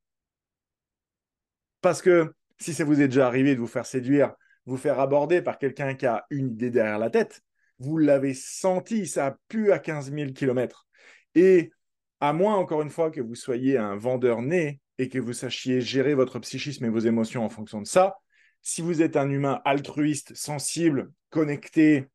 Parce 1.80 2.02
que 2.02 2.34
si 2.58 2.74
ça 2.74 2.84
vous 2.84 3.00
est 3.00 3.08
déjà 3.08 3.26
arrivé 3.26 3.54
de 3.54 3.60
vous 3.60 3.66
faire 3.66 3.86
séduire, 3.86 4.34
vous 4.66 4.76
faire 4.76 5.00
aborder 5.00 5.40
par 5.40 5.58
quelqu'un 5.58 5.94
qui 5.94 6.04
a 6.06 6.26
une 6.28 6.50
idée 6.50 6.70
derrière 6.70 6.98
la 6.98 7.08
tête, 7.08 7.40
vous 7.78 7.98
l'avez 7.98 8.34
senti, 8.34 9.06
ça 9.06 9.26
a 9.26 9.36
pu 9.48 9.72
à 9.72 9.78
15 9.78 10.12
000 10.12 10.32
km. 10.32 10.86
Et 11.34 11.70
à 12.20 12.32
moins, 12.32 12.56
encore 12.56 12.82
une 12.82 12.90
fois, 12.90 13.10
que 13.10 13.20
vous 13.20 13.34
soyez 13.34 13.78
un 13.78 13.96
vendeur 13.96 14.42
né 14.42 14.80
et 14.98 15.08
que 15.08 15.18
vous 15.18 15.32
sachiez 15.32 15.80
gérer 15.80 16.14
votre 16.14 16.38
psychisme 16.40 16.84
et 16.84 16.90
vos 16.90 16.98
émotions 16.98 17.44
en 17.44 17.48
fonction 17.48 17.80
de 17.80 17.86
ça, 17.86 18.16
si 18.62 18.82
vous 18.82 19.02
êtes 19.02 19.16
un 19.16 19.30
humain 19.30 19.60
altruiste, 19.64 20.34
sensible, 20.34 21.12
connecté, 21.30 22.08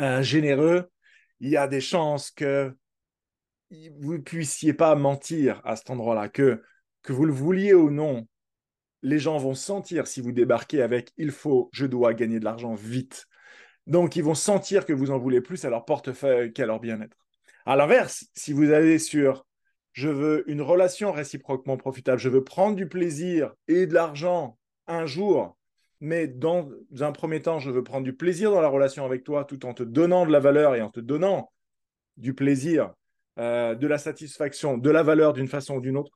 euh, 0.00 0.22
généreux, 0.22 0.90
il 1.38 1.50
y 1.50 1.56
a 1.56 1.68
des 1.68 1.80
chances 1.80 2.30
que 2.30 2.74
vous 3.70 4.14
ne 4.14 4.22
puissiez 4.22 4.74
pas 4.74 4.94
mentir 4.96 5.60
à 5.64 5.76
cet 5.76 5.90
endroit-là, 5.90 6.28
que, 6.28 6.62
que 7.02 7.12
vous 7.12 7.24
le 7.24 7.32
vouliez 7.32 7.74
ou 7.74 7.90
non, 7.90 8.26
les 9.02 9.18
gens 9.18 9.38
vont 9.38 9.54
sentir 9.54 10.06
si 10.06 10.20
vous 10.20 10.32
débarquez 10.32 10.82
avec 10.82 11.12
il 11.16 11.30
faut, 11.30 11.70
je 11.72 11.86
dois 11.86 12.14
gagner 12.14 12.40
de 12.40 12.44
l'argent 12.44 12.74
vite. 12.74 13.26
Donc, 13.86 14.16
ils 14.16 14.24
vont 14.24 14.34
sentir 14.34 14.84
que 14.86 14.92
vous 14.92 15.10
en 15.10 15.18
voulez 15.18 15.40
plus 15.40 15.64
à 15.64 15.70
leur 15.70 15.84
portefeuille 15.84 16.52
qu'à 16.52 16.66
leur 16.66 16.80
bien-être. 16.80 17.16
À 17.66 17.76
l'inverse, 17.76 18.26
si 18.34 18.52
vous 18.52 18.72
allez 18.72 18.98
sur 18.98 19.44
je 19.92 20.08
veux 20.08 20.48
une 20.48 20.62
relation 20.62 21.12
réciproquement 21.12 21.76
profitable, 21.76 22.20
je 22.20 22.28
veux 22.28 22.44
prendre 22.44 22.76
du 22.76 22.88
plaisir 22.88 23.52
et 23.68 23.86
de 23.86 23.94
l'argent 23.94 24.56
un 24.86 25.06
jour, 25.06 25.56
mais 26.00 26.26
dans 26.26 26.70
un 27.00 27.12
premier 27.12 27.42
temps, 27.42 27.58
je 27.58 27.70
veux 27.70 27.82
prendre 27.82 28.04
du 28.04 28.14
plaisir 28.14 28.50
dans 28.50 28.60
la 28.60 28.68
relation 28.68 29.04
avec 29.04 29.24
toi 29.24 29.44
tout 29.44 29.66
en 29.66 29.74
te 29.74 29.82
donnant 29.82 30.26
de 30.26 30.32
la 30.32 30.40
valeur 30.40 30.74
et 30.74 30.82
en 30.82 30.90
te 30.90 31.00
donnant 31.00 31.52
du 32.16 32.34
plaisir, 32.34 32.92
euh, 33.38 33.74
de 33.74 33.86
la 33.86 33.98
satisfaction, 33.98 34.78
de 34.78 34.90
la 34.90 35.02
valeur 35.02 35.32
d'une 35.32 35.48
façon 35.48 35.76
ou 35.76 35.80
d'une 35.80 35.96
autre. 35.96 36.12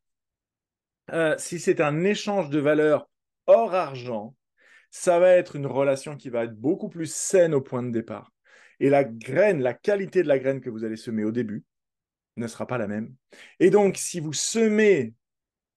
Euh, 1.13 1.35
si 1.39 1.59
c'est 1.59 1.81
un 1.81 2.05
échange 2.05 2.51
de 2.51 2.61
valeur 2.61 3.09
hors 3.47 3.75
argent, 3.75 4.35
ça 4.97 5.19
va 5.19 5.31
être 5.31 5.57
une 5.57 5.67
relation 5.67 6.17
qui 6.17 6.31
va 6.31 6.45
être 6.45 6.55
beaucoup 6.55 6.89
plus 6.89 7.13
saine 7.13 7.53
au 7.53 7.61
point 7.61 7.83
de 7.83 7.91
départ. 7.91 8.31
Et 8.79 8.89
la 8.89 9.03
graine, 9.03 9.61
la 9.61 9.75
qualité 9.75 10.23
de 10.23 10.29
la 10.29 10.39
graine 10.39 10.61
que 10.61 10.71
vous 10.71 10.85
allez 10.85 10.95
semer 10.95 11.25
au 11.25 11.33
début 11.33 11.65
ne 12.37 12.47
sera 12.47 12.65
pas 12.69 12.79
la 12.79 12.87
même. 12.87 13.13
Et 13.59 13.71
donc, 13.71 13.97
si 13.97 14.21
vous 14.21 14.33
semez 14.33 15.15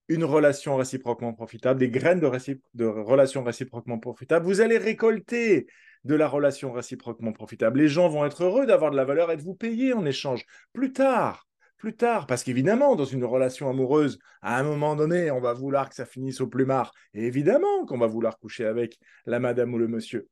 une 0.08 0.24
relation 0.24 0.76
réciproquement 0.76 1.34
profitable, 1.34 1.80
des 1.80 1.90
graines 1.90 2.20
de, 2.20 2.30
de 2.76 2.86
relations 2.86 3.44
réciproquement 3.44 3.98
profitables, 3.98 4.46
vous 4.46 4.62
allez 4.62 4.78
récolter 4.78 5.66
de 6.04 6.14
la 6.14 6.28
relation 6.28 6.72
réciproquement 6.72 7.34
profitable. 7.34 7.80
Les 7.80 7.88
gens 7.88 8.10
vont 8.10 8.24
être 8.24 8.44
heureux 8.44 8.68
d'avoir 8.68 8.92
de 8.92 8.98
la 8.98 9.04
valeur 9.04 9.32
et 9.32 9.38
de 9.38 9.42
vous 9.42 9.56
payer 9.56 9.94
en 9.94 10.06
échange 10.06 10.46
plus 10.74 10.94
tard 10.94 11.47
plus 11.78 11.96
tard. 11.96 12.28
Parce 12.28 12.44
qu'évidemment, 12.44 12.96
dans 12.96 13.06
une 13.06 13.24
relation 13.24 13.70
amoureuse, 13.70 14.20
à 14.42 14.60
un 14.60 14.64
moment 14.64 14.96
donné, 14.96 15.32
on 15.32 15.40
va 15.40 15.54
vouloir 15.54 15.90
que 15.90 15.96
ça 15.96 16.06
finisse 16.06 16.42
au 16.42 16.48
plumard. 16.48 16.92
Et 17.14 17.26
évidemment 17.26 17.86
qu'on 17.86 17.98
va 17.98 18.08
vouloir 18.08 18.38
coucher 18.40 18.66
avec 18.66 19.00
la 19.26 19.40
madame 19.40 19.74
ou 19.74 19.78
le 19.78 19.88
monsieur. 19.88 20.28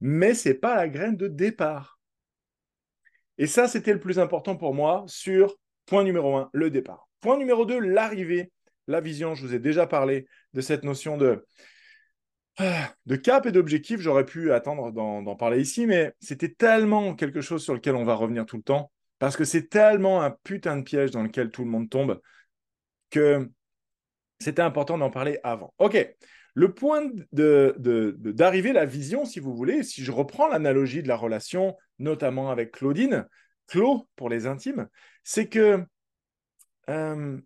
Mais 0.00 0.34
ce 0.34 0.48
n'est 0.48 0.54
pas 0.54 0.76
la 0.76 0.88
graine 0.88 1.16
de 1.16 1.28
départ. 1.28 1.98
Et 3.36 3.46
ça, 3.46 3.68
c'était 3.68 3.92
le 3.92 4.00
plus 4.00 4.18
important 4.18 4.56
pour 4.56 4.74
moi 4.74 5.04
sur 5.06 5.56
point 5.86 6.04
numéro 6.04 6.36
un, 6.36 6.50
le 6.52 6.70
départ. 6.70 7.08
Point 7.20 7.38
numéro 7.38 7.64
deux, 7.64 7.78
l'arrivée, 7.78 8.50
la 8.86 9.00
vision. 9.00 9.34
Je 9.34 9.46
vous 9.46 9.54
ai 9.54 9.58
déjà 9.58 9.86
parlé 9.86 10.26
de 10.54 10.60
cette 10.60 10.84
notion 10.84 11.16
de, 11.16 11.44
de 13.06 13.16
cap 13.16 13.46
et 13.46 13.52
d'objectif. 13.52 14.00
J'aurais 14.00 14.24
pu 14.24 14.52
attendre 14.52 14.92
d'en 14.92 15.36
parler 15.36 15.60
ici, 15.60 15.86
mais 15.86 16.14
c'était 16.20 16.52
tellement 16.52 17.14
quelque 17.14 17.40
chose 17.40 17.62
sur 17.62 17.74
lequel 17.74 17.94
on 17.94 18.04
va 18.04 18.14
revenir 18.14 18.46
tout 18.46 18.56
le 18.56 18.62
temps 18.62 18.90
parce 19.18 19.36
que 19.36 19.44
c'est 19.44 19.68
tellement 19.68 20.22
un 20.22 20.30
putain 20.30 20.76
de 20.76 20.82
piège 20.82 21.10
dans 21.10 21.22
lequel 21.22 21.50
tout 21.50 21.64
le 21.64 21.70
monde 21.70 21.90
tombe 21.90 22.20
que 23.10 23.48
c'était 24.40 24.62
important 24.62 24.98
d'en 24.98 25.10
parler 25.10 25.38
avant. 25.42 25.74
OK. 25.78 25.96
Le 26.54 26.74
point 26.74 27.02
d'arriver, 27.32 28.70
de, 28.70 28.74
la 28.74 28.84
vision, 28.84 29.24
si 29.24 29.38
vous 29.38 29.54
voulez, 29.54 29.82
si 29.84 30.02
je 30.02 30.10
reprends 30.10 30.48
l'analogie 30.48 31.02
de 31.02 31.08
la 31.08 31.16
relation, 31.16 31.76
notamment 31.98 32.50
avec 32.50 32.72
Claudine, 32.72 33.26
Claude 33.68 34.02
pour 34.16 34.28
les 34.28 34.46
intimes, 34.46 34.88
c'est 35.22 35.48
que 35.48 35.84
euh, 36.90 37.38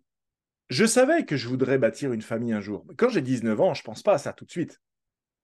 je 0.69 0.85
savais 0.85 1.25
que 1.25 1.37
je 1.37 1.47
voudrais 1.47 1.77
bâtir 1.77 2.11
une 2.11 2.21
famille 2.21 2.53
un 2.53 2.61
jour. 2.61 2.87
Quand 2.97 3.09
j'ai 3.09 3.21
19 3.21 3.59
ans, 3.61 3.73
je 3.73 3.81
ne 3.81 3.85
pense 3.85 4.01
pas 4.01 4.13
à 4.13 4.17
ça 4.17 4.33
tout 4.33 4.45
de 4.45 4.51
suite. 4.51 4.81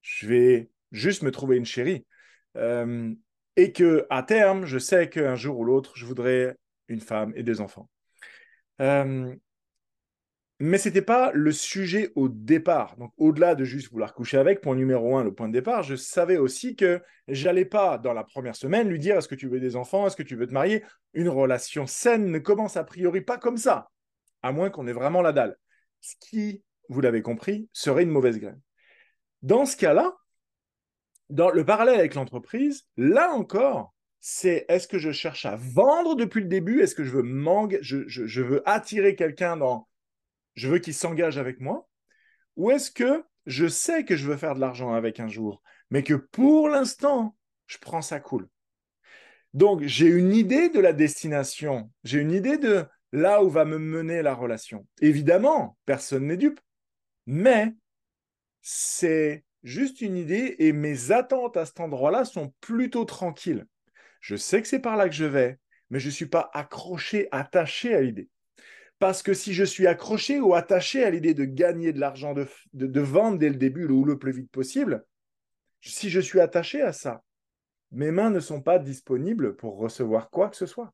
Je 0.01 0.27
vais 0.27 0.71
juste 0.91 1.21
me 1.21 1.29
trouver 1.31 1.57
une 1.57 1.65
chérie. 1.65 2.07
Euh, 2.55 3.13
et 3.55 3.71
que 3.71 4.05
à 4.09 4.23
terme, 4.23 4.65
je 4.65 4.77
sais 4.77 5.09
qu'un 5.09 5.35
jour 5.35 5.59
ou 5.59 5.63
l'autre, 5.63 5.93
je 5.95 6.05
voudrais 6.05 6.55
une 6.87 7.01
femme 7.01 7.33
et 7.35 7.43
des 7.43 7.61
enfants. 7.61 7.89
Euh, 8.81 9.35
mais 10.61 10.77
ce 10.77 10.89
n'était 10.89 11.01
pas 11.01 11.31
le 11.33 11.51
sujet 11.53 12.11
au 12.15 12.27
départ. 12.27 12.97
Donc, 12.97 13.13
au-delà 13.17 13.55
de 13.55 13.63
juste 13.63 13.91
vouloir 13.91 14.13
coucher 14.13 14.37
avec, 14.37 14.59
point 14.59 14.75
numéro 14.75 15.17
un, 15.17 15.23
le 15.23 15.33
point 15.33 15.47
de 15.47 15.53
départ, 15.53 15.83
je 15.83 15.95
savais 15.95 16.37
aussi 16.37 16.75
que 16.75 17.01
j'allais 17.29 17.63
pas, 17.63 17.97
dans 17.97 18.11
la 18.11 18.25
première 18.25 18.57
semaine, 18.57 18.89
lui 18.89 18.99
dire 18.99 19.17
est-ce 19.17 19.29
que 19.29 19.35
tu 19.35 19.47
veux 19.47 19.61
des 19.61 19.77
enfants, 19.77 20.05
est-ce 20.05 20.17
que 20.17 20.23
tu 20.23 20.35
veux 20.35 20.47
te 20.47 20.53
marier? 20.53 20.83
Une 21.13 21.29
relation 21.29 21.87
saine 21.87 22.29
ne 22.29 22.39
commence 22.39 22.75
a 22.75 22.83
priori 22.83 23.21
pas 23.21 23.37
comme 23.37 23.55
ça, 23.55 23.89
à 24.41 24.51
moins 24.51 24.69
qu'on 24.69 24.87
ait 24.87 24.93
vraiment 24.93 25.21
la 25.21 25.31
dalle. 25.31 25.55
Ce 26.01 26.15
qui, 26.19 26.61
vous 26.89 26.99
l'avez 26.99 27.21
compris, 27.21 27.69
serait 27.71 28.03
une 28.03 28.09
mauvaise 28.09 28.37
graine. 28.37 28.59
Dans 29.41 29.65
ce 29.65 29.77
cas-là, 29.77 30.13
dans 31.29 31.49
le 31.49 31.65
parallèle 31.65 31.99
avec 31.99 32.15
l'entreprise, 32.15 32.85
là 32.97 33.31
encore, 33.31 33.93
c'est 34.19 34.65
est-ce 34.67 34.87
que 34.87 34.99
je 34.99 35.11
cherche 35.11 35.45
à 35.45 35.55
vendre 35.55 36.15
depuis 36.15 36.41
le 36.41 36.47
début? 36.47 36.81
Est-ce 36.81 36.95
que 36.95 37.03
je 37.03 37.11
veux, 37.11 37.23
je, 37.81 38.07
je, 38.07 38.41
veux 38.41 38.67
attirer 38.67 39.15
quelqu'un 39.15 39.57
dans. 39.57 39.87
Je 40.55 40.67
veux 40.67 40.79
qu'il 40.79 40.93
s'engage 40.93 41.37
avec 41.37 41.59
moi? 41.59 41.87
Ou 42.57 42.71
est-ce 42.71 42.91
que 42.91 43.23
je 43.45 43.67
sais 43.67 44.03
que 44.03 44.15
je 44.15 44.27
veux 44.27 44.37
faire 44.37 44.55
de 44.55 44.59
l'argent 44.59 44.93
avec 44.93 45.19
un 45.19 45.27
jour, 45.27 45.61
mais 45.89 46.03
que 46.03 46.13
pour 46.13 46.67
l'instant, 46.67 47.35
je 47.67 47.77
prends 47.77 48.01
ça 48.01 48.19
cool 48.19 48.49
Donc, 49.53 49.81
j'ai 49.83 50.07
une 50.07 50.33
idée 50.33 50.69
de 50.69 50.79
la 50.79 50.93
destination, 50.93 51.89
j'ai 52.03 52.19
une 52.19 52.31
idée 52.31 52.57
de 52.57 52.85
là 53.11 53.43
où 53.43 53.49
va 53.49 53.65
me 53.65 53.79
mener 53.79 54.21
la 54.21 54.35
relation. 54.35 54.85
Évidemment, 55.01 55.77
personne 55.85 56.27
n'est 56.27 56.37
dupe, 56.37 56.59
mais 57.25 57.73
c'est 58.61 59.45
juste 59.63 60.01
une 60.01 60.17
idée 60.17 60.55
et 60.59 60.71
mes 60.71 61.11
attentes 61.11 61.57
à 61.57 61.65
cet 61.65 61.79
endroit-là 61.79 62.25
sont 62.25 62.53
plutôt 62.61 63.05
tranquilles. 63.05 63.65
Je 64.21 64.35
sais 64.35 64.61
que 64.61 64.67
c'est 64.67 64.79
par 64.79 64.97
là 64.97 65.07
que 65.07 65.15
je 65.15 65.25
vais, 65.25 65.59
mais 65.89 65.99
je 65.99 66.07
ne 66.07 66.13
suis 66.13 66.25
pas 66.27 66.49
accroché, 66.53 67.27
attaché 67.31 67.93
à 67.93 68.01
l'idée. 68.01 68.29
Parce 68.99 69.23
que 69.23 69.33
si 69.33 69.53
je 69.53 69.63
suis 69.63 69.87
accroché 69.87 70.41
ou 70.41 70.53
attaché 70.53 71.03
à 71.03 71.09
l'idée 71.09 71.33
de 71.33 71.45
gagner 71.45 71.93
de 71.93 71.99
l'argent, 71.99 72.33
de, 72.33 72.47
de, 72.73 72.99
vendre 72.99 73.37
dès 73.37 73.49
le 73.49 73.55
début 73.55 73.85
ou 73.85 74.03
le 74.03 74.19
plus 74.19 74.33
vite 74.33 74.51
possible, 74.51 75.05
si 75.81 76.09
je 76.09 76.19
suis 76.19 76.41
attaché 76.41 76.81
à 76.81 76.91
ça, 76.91 77.23
mes 77.91 78.11
mains 78.11 78.29
ne 78.29 78.41
sont 78.41 78.61
pas 78.61 78.77
disponibles 78.77 79.55
pour 79.55 79.77
recevoir 79.77 80.29
quoi 80.29 80.49
que 80.49 80.57
ce 80.57 80.65
soit, 80.65 80.93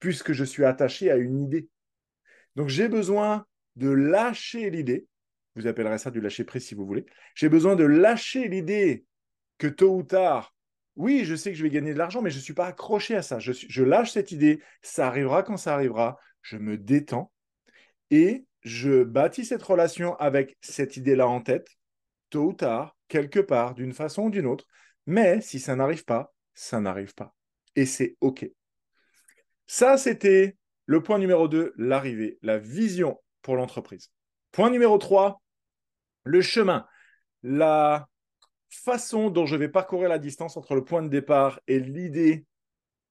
puisque 0.00 0.32
je 0.32 0.44
suis 0.44 0.64
attaché 0.64 1.10
à 1.10 1.16
une 1.16 1.40
idée. 1.40 1.68
Donc 2.56 2.68
j'ai 2.68 2.88
besoin 2.88 3.46
de 3.76 3.90
lâcher 3.90 4.68
l'idée, 4.70 5.06
vous 5.56 5.66
appellerez 5.66 5.98
ça 5.98 6.10
du 6.10 6.20
lâcher 6.20 6.44
prise 6.44 6.66
si 6.66 6.74
vous 6.74 6.86
voulez, 6.86 7.06
j'ai 7.34 7.48
besoin 7.48 7.76
de 7.76 7.84
lâcher 7.84 8.48
l'idée 8.48 9.04
que 9.58 9.66
tôt 9.66 9.96
ou 9.96 10.02
tard, 10.02 10.54
oui, 10.96 11.24
je 11.24 11.34
sais 11.34 11.50
que 11.50 11.58
je 11.58 11.62
vais 11.62 11.70
gagner 11.70 11.92
de 11.92 11.98
l'argent, 11.98 12.22
mais 12.22 12.30
je 12.30 12.36
ne 12.36 12.42
suis 12.42 12.54
pas 12.54 12.66
accroché 12.66 13.16
à 13.16 13.22
ça. 13.22 13.38
Je, 13.38 13.52
je 13.52 13.82
lâche 13.82 14.12
cette 14.12 14.32
idée, 14.32 14.62
ça 14.82 15.06
arrivera 15.06 15.42
quand 15.42 15.56
ça 15.56 15.74
arrivera, 15.74 16.18
je 16.42 16.56
me 16.56 16.78
détends 16.78 17.30
et 18.10 18.44
je 18.62 19.04
bâtis 19.04 19.44
cette 19.44 19.62
relation 19.62 20.16
avec 20.16 20.56
cette 20.60 20.96
idée-là 20.96 21.28
en 21.28 21.40
tête, 21.40 21.68
tôt 22.30 22.46
ou 22.46 22.52
tard, 22.52 22.96
quelque 23.08 23.40
part, 23.40 23.74
d'une 23.74 23.92
façon 23.92 24.24
ou 24.24 24.30
d'une 24.30 24.46
autre. 24.46 24.66
Mais 25.06 25.40
si 25.40 25.60
ça 25.60 25.76
n'arrive 25.76 26.04
pas, 26.04 26.34
ça 26.54 26.80
n'arrive 26.80 27.14
pas. 27.14 27.34
Et 27.76 27.86
c'est 27.86 28.16
OK. 28.20 28.48
Ça, 29.66 29.98
c'était 29.98 30.56
le 30.86 31.02
point 31.02 31.18
numéro 31.18 31.48
2, 31.48 31.74
l'arrivée, 31.76 32.38
la 32.42 32.58
vision 32.58 33.20
pour 33.42 33.56
l'entreprise. 33.56 34.10
Point 34.52 34.70
numéro 34.70 34.98
3, 34.98 35.40
le 36.26 36.42
chemin, 36.42 36.86
la 37.42 38.08
façon 38.68 39.30
dont 39.30 39.46
je 39.46 39.56
vais 39.56 39.68
parcourir 39.68 40.08
la 40.08 40.18
distance 40.18 40.56
entre 40.56 40.74
le 40.74 40.84
point 40.84 41.02
de 41.02 41.08
départ 41.08 41.60
et 41.68 41.78
l'idée 41.78 42.44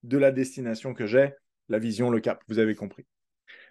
de 0.04 0.18
la 0.18 0.32
destination 0.32 0.94
que 0.94 1.08
j'ai, 1.08 1.34
la 1.70 1.80
vision, 1.80 2.10
le 2.10 2.20
cap, 2.20 2.44
vous 2.48 2.60
avez 2.60 2.76
compris. 2.76 3.06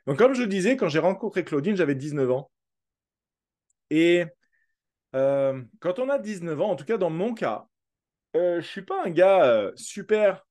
Donc, 0.06 0.18
comme 0.18 0.34
je 0.34 0.42
disais, 0.42 0.76
quand 0.76 0.88
j'ai 0.88 0.98
rencontré 0.98 1.44
Claudine, 1.44 1.76
j'avais 1.76 1.94
19 1.94 2.30
ans. 2.30 2.50
Et 3.90 4.24
euh, 5.14 5.62
quand 5.80 5.98
on 5.98 6.08
a 6.08 6.18
19 6.18 6.60
ans, 6.60 6.70
en 6.70 6.76
tout 6.76 6.84
cas 6.84 6.96
dans 6.96 7.10
mon 7.10 7.34
cas, 7.34 7.68
euh, 8.34 8.60
je 8.60 8.66
suis 8.66 8.82
pas 8.82 9.04
un 9.04 9.10
gars 9.10 9.44
euh, 9.44 9.72
super 9.76 10.46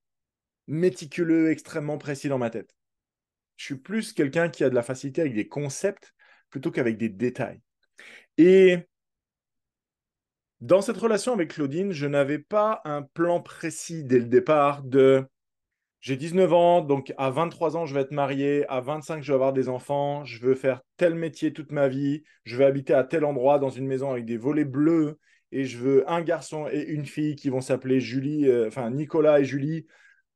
méticuleux, 0.67 1.51
extrêmement 1.51 1.97
précis 1.97 2.29
dans 2.29 2.37
ma 2.37 2.49
tête. 2.49 2.75
Je 3.57 3.65
suis 3.65 3.75
plus 3.75 4.13
quelqu'un 4.13 4.49
qui 4.49 4.63
a 4.63 4.69
de 4.69 4.75
la 4.75 4.83
facilité 4.83 5.21
avec 5.21 5.33
des 5.33 5.47
concepts 5.47 6.13
plutôt 6.49 6.71
qu'avec 6.71 6.97
des 6.97 7.09
détails. 7.09 7.61
Et 8.37 8.77
dans 10.61 10.81
cette 10.81 10.97
relation 10.97 11.33
avec 11.33 11.53
Claudine, 11.53 11.91
je 11.91 12.07
n'avais 12.07 12.39
pas 12.39 12.81
un 12.85 13.01
plan 13.01 13.41
précis 13.41 14.03
dès 14.05 14.19
le 14.19 14.25
départ 14.25 14.83
de 14.83 15.25
j'ai 15.99 16.17
19 16.17 16.51
ans, 16.51 16.81
donc 16.81 17.13
à 17.17 17.29
23 17.29 17.77
ans, 17.77 17.85
je 17.85 17.93
vais 17.93 18.01
être 18.01 18.11
marié, 18.11 18.65
à 18.67 18.81
25, 18.81 19.23
je 19.23 19.31
vais 19.31 19.35
avoir 19.35 19.53
des 19.53 19.69
enfants, 19.69 20.25
je 20.25 20.41
veux 20.41 20.53
faire 20.53 20.81
tel 20.97 21.15
métier 21.15 21.53
toute 21.53 21.71
ma 21.71 21.87
vie, 21.87 22.23
je 22.43 22.57
vais 22.57 22.65
habiter 22.65 22.93
à 22.93 23.05
tel 23.05 23.23
endroit 23.23 23.57
dans 23.57 23.69
une 23.69 23.87
maison 23.87 24.11
avec 24.11 24.25
des 24.25 24.35
volets 24.35 24.65
bleus, 24.65 25.17
et 25.53 25.63
je 25.63 25.77
veux 25.77 26.09
un 26.11 26.21
garçon 26.21 26.67
et 26.69 26.81
une 26.81 27.05
fille 27.05 27.37
qui 27.37 27.49
vont 27.49 27.61
s'appeler 27.61 28.01
Julie, 28.01 28.49
euh, 28.49 28.67
enfin 28.67 28.89
Nicolas 28.89 29.39
et 29.39 29.45
Julie. 29.45 29.85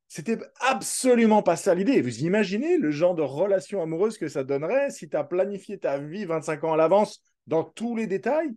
C'était 0.06 0.38
absolument 0.60 1.42
pas 1.42 1.56
ça 1.56 1.74
l'idée. 1.74 2.00
Vous 2.00 2.20
imaginez 2.20 2.78
le 2.78 2.90
genre 2.90 3.14
de 3.14 3.20
relation 3.20 3.82
amoureuse 3.82 4.16
que 4.16 4.28
ça 4.28 4.44
donnerait 4.44 4.90
si 4.90 5.10
tu 5.10 5.18
as 5.18 5.24
planifié 5.24 5.78
ta 5.78 5.98
vie 5.98 6.24
25 6.24 6.64
ans 6.64 6.72
à 6.72 6.76
l'avance 6.78 7.22
dans 7.48 7.64
tous 7.64 7.96
les 7.96 8.06
détails 8.06 8.54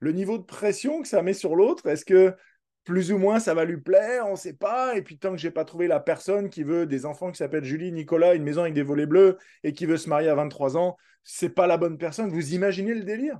Le 0.00 0.12
niveau 0.12 0.36
de 0.36 0.42
pression 0.44 1.00
que 1.00 1.08
ça 1.08 1.22
met 1.22 1.32
sur 1.32 1.56
l'autre, 1.56 1.86
est-ce 1.86 2.04
que 2.04 2.36
plus 2.84 3.12
ou 3.12 3.18
moins 3.18 3.38
ça 3.38 3.54
va 3.54 3.64
lui 3.64 3.80
plaire, 3.80 4.26
on 4.26 4.32
ne 4.32 4.36
sait 4.36 4.54
pas. 4.54 4.96
Et 4.96 5.02
puis 5.02 5.18
tant 5.18 5.30
que 5.30 5.38
j'ai 5.38 5.50
pas 5.50 5.64
trouvé 5.64 5.86
la 5.86 6.00
personne 6.00 6.50
qui 6.50 6.64
veut 6.64 6.86
des 6.86 7.06
enfants 7.06 7.30
qui 7.30 7.38
s'appellent 7.38 7.64
Julie, 7.64 7.92
Nicolas, 7.92 8.34
une 8.34 8.42
maison 8.42 8.62
avec 8.62 8.74
des 8.74 8.82
volets 8.82 9.06
bleus 9.06 9.38
et 9.62 9.72
qui 9.72 9.86
veut 9.86 9.96
se 9.96 10.08
marier 10.08 10.28
à 10.28 10.34
23 10.34 10.76
ans, 10.76 10.96
c'est 11.22 11.50
pas 11.50 11.66
la 11.66 11.76
bonne 11.76 11.96
personne. 11.96 12.30
Vous 12.30 12.54
imaginez 12.54 12.94
le 12.94 13.04
délire 13.04 13.38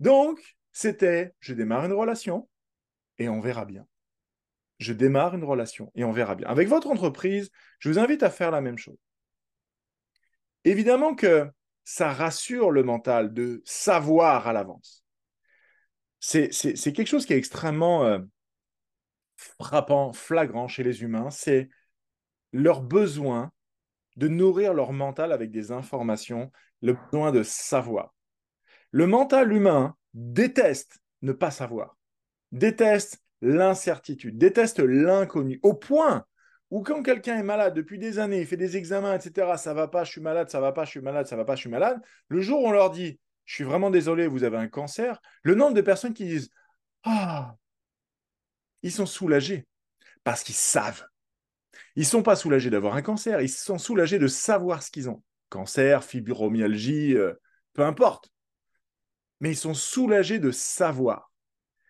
Donc, 0.00 0.56
c'était 0.72 1.34
je 1.40 1.52
démarre 1.52 1.84
une 1.84 1.92
relation 1.92 2.48
et 3.18 3.28
on 3.28 3.40
verra 3.40 3.64
bien. 3.64 3.86
Je 4.78 4.92
démarre 4.92 5.34
une 5.34 5.44
relation 5.44 5.90
et 5.94 6.04
on 6.04 6.12
verra 6.12 6.36
bien. 6.36 6.46
Avec 6.48 6.68
votre 6.68 6.88
entreprise, 6.88 7.50
je 7.80 7.88
vous 7.88 7.98
invite 7.98 8.22
à 8.22 8.30
faire 8.30 8.50
la 8.50 8.60
même 8.60 8.78
chose. 8.78 8.98
Évidemment 10.64 11.14
que 11.14 11.48
ça 11.84 12.12
rassure 12.12 12.70
le 12.70 12.82
mental 12.82 13.32
de 13.32 13.62
savoir 13.64 14.48
à 14.48 14.52
l'avance. 14.52 15.04
C'est 16.18 16.48
quelque 16.92 17.06
chose 17.06 17.26
qui 17.26 17.34
est 17.34 17.38
extrêmement 17.38 18.04
euh, 18.04 18.18
frappant, 19.60 20.12
flagrant 20.12 20.68
chez 20.68 20.82
les 20.82 21.02
humains, 21.02 21.30
c'est 21.30 21.68
leur 22.52 22.80
besoin 22.82 23.52
de 24.16 24.28
nourrir 24.28 24.72
leur 24.72 24.92
mental 24.92 25.32
avec 25.32 25.50
des 25.50 25.70
informations, 25.72 26.50
le 26.80 26.94
besoin 26.94 27.32
de 27.32 27.42
savoir. 27.42 28.14
Le 28.90 29.06
mental 29.06 29.52
humain 29.52 29.96
déteste 30.14 30.98
ne 31.22 31.32
pas 31.32 31.50
savoir, 31.50 31.96
déteste 32.52 33.20
l'incertitude, 33.42 34.38
déteste 34.38 34.78
l'inconnu, 34.78 35.60
au 35.62 35.74
point 35.74 36.24
où 36.70 36.82
quand 36.82 37.02
quelqu'un 37.02 37.38
est 37.38 37.42
malade 37.42 37.74
depuis 37.74 37.98
des 37.98 38.18
années, 38.18 38.40
il 38.40 38.46
fait 38.46 38.56
des 38.56 38.76
examens, 38.76 39.14
etc., 39.14 39.56
ça 39.56 39.74
va 39.74 39.88
pas, 39.88 40.04
je 40.04 40.12
suis 40.12 40.20
malade, 40.20 40.50
ça 40.50 40.60
va 40.60 40.72
pas, 40.72 40.84
je 40.84 40.90
suis 40.90 41.00
malade, 41.00 41.26
ça 41.26 41.36
va 41.36 41.44
pas, 41.44 41.54
je 41.54 41.60
suis 41.60 41.70
malade, 41.70 42.00
le 42.28 42.40
jour 42.40 42.62
où 42.62 42.68
on 42.68 42.72
leur 42.72 42.90
dit, 42.90 43.20
je 43.44 43.54
suis 43.54 43.64
vraiment 43.64 43.90
désolé, 43.90 44.26
vous 44.26 44.44
avez 44.44 44.56
un 44.56 44.68
cancer, 44.68 45.20
le 45.42 45.54
nombre 45.54 45.74
de 45.74 45.80
personnes 45.82 46.14
qui 46.14 46.24
disent, 46.24 46.50
ah, 47.04 47.56
ils 48.82 48.92
sont 48.92 49.06
soulagés 49.06 49.66
parce 50.24 50.42
qu'ils 50.42 50.54
savent. 50.54 51.06
Ils 51.96 52.06
sont 52.06 52.22
pas 52.22 52.36
soulagés 52.36 52.70
d'avoir 52.70 52.94
un 52.94 53.02
cancer, 53.02 53.40
ils 53.40 53.48
sont 53.48 53.78
soulagés 53.78 54.18
de 54.18 54.26
savoir 54.26 54.82
ce 54.82 54.90
qu'ils 54.90 55.08
ont. 55.08 55.22
Cancer, 55.48 56.02
fibromyalgie, 56.02 57.14
euh, 57.14 57.34
peu 57.74 57.82
importe. 57.82 58.30
Mais 59.40 59.50
ils 59.52 59.56
sont 59.56 59.74
soulagés 59.74 60.38
de 60.38 60.50
savoir. 60.50 61.32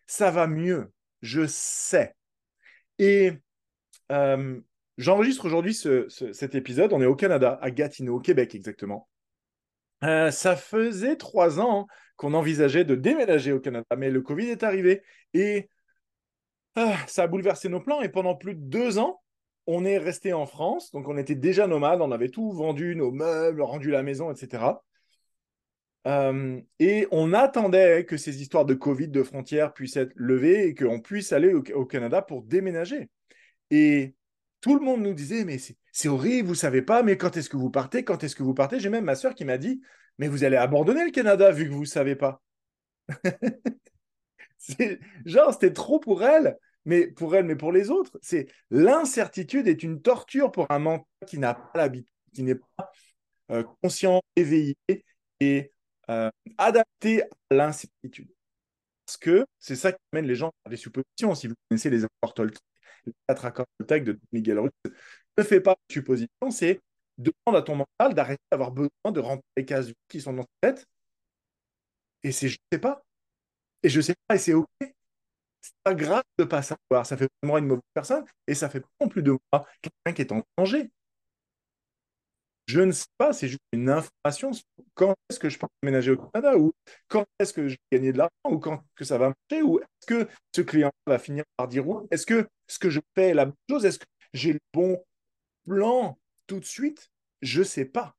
Ça 0.07 0.31
va 0.31 0.47
mieux, 0.47 0.93
je 1.23 1.47
sais. 1.47 2.15
Et 2.99 3.33
euh, 4.15 4.61
j'enregistre 4.97 5.45
aujourd'hui 5.45 5.75
cet 5.75 6.55
épisode, 6.55 6.93
on 6.93 7.03
est 7.03 7.07
au 7.07 7.17
Canada, 7.17 7.59
à 7.61 7.71
Gatineau, 7.71 8.17
au 8.17 8.21
Québec 8.21 8.55
exactement. 8.55 9.09
Euh, 10.03 10.31
ça 10.31 10.57
faisait 10.57 11.17
trois 11.17 11.61
ans 11.61 11.87
qu'on 12.17 12.35
envisageait 12.35 12.85
de 12.85 12.95
déménager 12.95 13.53
au 13.53 13.61
Canada, 13.61 13.87
mais 13.97 14.11
le 14.11 14.21
Covid 14.21 14.49
est 14.49 14.63
arrivé 14.63 15.03
et 15.33 15.69
ah, 16.77 16.97
ça 17.07 17.25
a 17.25 17.27
bouleversé 17.27 17.69
nos 17.69 17.81
plans 17.81 18.01
et 18.01 18.09
pendant 18.09 18.35
plus 18.35 18.55
de 18.55 18.61
deux 18.61 18.99
ans, 18.99 19.21
on 19.67 19.85
est 19.85 19.99
resté 19.99 20.33
en 20.33 20.47
France. 20.47 20.91
Donc, 20.93 21.09
on 21.09 21.17
était 21.17 21.35
déjà 21.35 21.67
nomades, 21.67 22.01
on 22.01 22.13
avait 22.13 22.29
tout 22.29 22.53
vendu, 22.53 22.97
nos 22.97 23.13
meubles, 23.13 23.63
rendu 23.63 23.91
la 23.91 24.03
maison, 24.03 24.31
etc. 24.31 24.83
Euh, 26.07 26.61
et 26.81 27.07
on 27.13 27.33
attendait 27.33 28.05
que 28.05 28.17
ces 28.17 28.43
histoires 28.43 28.67
de 28.67 28.75
Covid, 28.75 29.09
de 29.09 29.23
frontières 29.23 29.73
puissent 29.73 29.97
être 29.97 30.13
levées 30.17 30.67
et 30.67 30.75
qu'on 30.75 31.01
puisse 31.01 31.33
aller 31.33 31.55
au, 31.55 31.87
Canada 31.87 32.21
pour 32.21 32.43
déménager. 32.43 33.09
Et 33.75 34.15
tout 34.61 34.79
le 34.79 34.85
monde 34.85 35.03
nous 35.03 35.15
disait, 35.15 35.45
mais 35.45 35.59
c'est 35.59 36.09
horrible, 36.09 36.47
vous 36.47 36.55
savez 36.55 36.81
pas, 36.81 37.03
mais 37.03 37.17
quand 37.17 37.37
est-ce 37.37 37.51
que 37.51 37.57
vous 37.57 37.71
partez 37.71 38.05
Quand 38.05 38.23
est-ce 38.23 38.37
que 38.37 38.45
vous 38.45 38.55
partez? 38.55 38.79
J'ai 38.79 38.89
même 38.89 39.05
ma 39.05 39.17
soeur 39.17 39.35
qui 39.35 39.45
m'a 39.45 39.59
dit, 39.59 39.83
mais 40.19 40.29
vous 40.29 40.45
allez 40.45 40.57
abandonner 40.57 41.05
le 41.05 41.11
Canada 41.11 41.51
vu 41.51 41.65
que 41.65 41.73
vous 41.73 41.81
ne 41.81 41.87
savez 41.87 42.15
pas. 42.15 42.41
genre, 45.27 45.53
c'était 45.53 45.73
trop 45.73 45.99
pour 45.99 46.23
elle, 46.23 46.57
mais 46.85 47.09
pour 47.09 47.35
elle, 47.35 47.47
mais 47.47 47.57
pour 47.57 47.73
les 47.73 47.91
autres. 47.91 48.17
C'est 48.23 48.47
l'incertitude 48.71 49.67
est 49.67 49.83
une 49.83 50.01
torture 50.01 50.53
pour 50.53 50.71
un 50.71 50.79
mental 50.79 51.05
qui 51.27 51.39
n'a 51.39 51.55
pas 51.55 51.73
l'habitude, 51.75 52.07
qui 52.33 52.45
n'est 52.45 52.55
pas 52.55 52.93
euh, 53.51 53.65
conscient, 53.83 54.23
éveillé 54.37 54.77
et 55.41 55.73
euh, 56.11 56.31
adapté 56.59 57.25
à 57.25 57.27
l'incertitude. 57.51 58.31
Parce 59.05 59.17
que 59.17 59.45
c'est 59.59 59.75
ça 59.75 59.91
qui 59.91 59.99
amène 60.13 60.27
les 60.27 60.37
gens 60.37 60.53
à 60.65 60.71
des 60.71 60.77
suppositions. 60.77 61.35
Si 61.35 61.49
vous 61.49 61.55
connaissez 61.69 61.91
les 61.91 62.05
accords 62.05 62.35
quatre 62.35 62.61
accords 63.29 63.67
Toltec 63.79 64.05
de 64.05 64.19
Miguel 64.33 64.59
Ruiz, 64.59 64.71
ne 65.39 65.43
fais 65.43 65.61
pas 65.61 65.73
de 65.73 65.93
suppositions, 65.93 66.51
c'est 66.51 66.81
demande 67.19 67.57
à 67.57 67.63
ton 67.63 67.77
mental 67.77 68.15
d'arrêter 68.15 68.43
d'avoir 68.51 68.73
besoin 68.73 69.13
de 69.13 69.21
remplir 69.21 69.45
les 69.57 69.65
cases 69.65 69.93
qui 70.09 70.21
sont 70.21 70.33
dans 70.33 70.45
ta 70.61 70.73
tête. 70.73 70.87
Et 72.23 72.33
c'est 72.33 72.49
je 72.49 72.57
ne 72.57 72.77
sais 72.77 72.81
pas. 72.81 73.05
Et 73.83 73.89
je 73.89 74.01
sais 74.01 74.15
pas, 74.27 74.37
et 74.37 74.39
c'est 74.39 74.55
OK. 74.55 74.69
C'est 74.81 75.75
pas 75.83 75.95
grave 75.95 76.23
de 76.39 76.45
pas 76.45 76.63
savoir. 76.63 77.07
Ça 77.07 77.17
fait 77.17 77.29
pas 77.41 77.49
de 77.49 77.59
une 77.59 77.67
mauvaise 77.67 77.83
personne 77.95 78.25
et 78.47 78.55
ça 78.55 78.69
fait 78.69 78.81
pas 78.81 78.89
non 79.01 79.09
plus 79.09 79.23
de 79.23 79.33
moi 79.53 79.67
quelqu'un 79.83 80.13
qui 80.15 80.23
est 80.23 80.33
en 80.33 80.43
danger. 80.59 80.91
Je 82.67 82.81
ne 82.81 82.93
sais 82.93 83.07
pas, 83.19 83.33
c'est 83.33 83.49
juste 83.49 83.61
une 83.73 83.91
information 83.91 84.51
quand 84.95 85.15
est-ce 85.29 85.39
que 85.39 85.51
je 85.51 85.59
peux 85.59 85.67
déménager 85.83 86.13
au 86.13 86.17
Canada 86.17 86.57
ou 86.57 86.73
quand 87.09 87.27
est-ce 87.39 87.53
que 87.53 87.69
je 87.69 87.75
vais 87.75 87.99
gagner 87.99 88.13
de 88.13 88.19
l'argent 88.19 88.51
ou 88.51 88.59
quand 88.59 88.77
est-ce 88.77 88.95
que 88.97 89.05
ça 89.05 89.19
va 89.19 89.33
marcher 89.51 89.63
ou 89.63 89.81
est-ce 89.81 90.07
que 90.07 90.29
ce 90.55 90.63
client 90.63 90.91
va 91.07 91.19
finir 91.19 91.45
par 91.57 91.69
dire 91.69 91.87
oui? 91.87 92.07
Est-ce 92.11 92.25
que 92.25 92.49
ce 92.67 92.79
que 92.79 92.89
je 92.89 93.01
fais 93.15 93.35
la 93.35 93.47
bonne 93.47 93.55
chose? 93.69 93.85
Est-ce 93.85 93.99
que 93.99 94.07
j'ai 94.33 94.55
le 94.55 94.61
bon 94.73 95.03
plan 95.67 96.19
tout 96.47 96.59
de 96.59 96.65
suite? 96.65 97.11
Je 97.43 97.61
ne 97.61 97.65
sais 97.65 97.85
pas. 97.85 98.17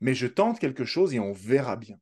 Mais 0.00 0.14
je 0.14 0.26
tente 0.26 0.58
quelque 0.58 0.84
chose 0.84 1.14
et 1.14 1.20
on 1.20 1.32
verra 1.32 1.76
bien. 1.76 1.98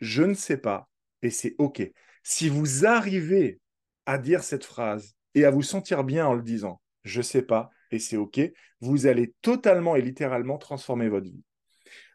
Je 0.00 0.22
ne 0.22 0.34
sais 0.34 0.58
pas 0.58 0.88
et 1.22 1.30
c'est 1.30 1.54
OK. 1.58 1.82
Si 2.22 2.48
vous 2.48 2.86
arrivez 2.86 3.60
à 4.06 4.18
dire 4.18 4.44
cette 4.44 4.64
phrase 4.64 5.14
et 5.34 5.44
à 5.44 5.50
vous 5.50 5.62
sentir 5.62 6.04
bien 6.04 6.26
en 6.26 6.34
le 6.34 6.42
disant, 6.42 6.80
je 7.04 7.22
sais 7.22 7.42
pas, 7.42 7.70
et 7.94 7.98
c'est 7.98 8.16
OK, 8.16 8.40
vous 8.80 9.06
allez 9.06 9.34
totalement 9.42 9.96
et 9.96 10.02
littéralement 10.02 10.58
transformer 10.58 11.08
votre 11.08 11.26
vie. 11.26 11.42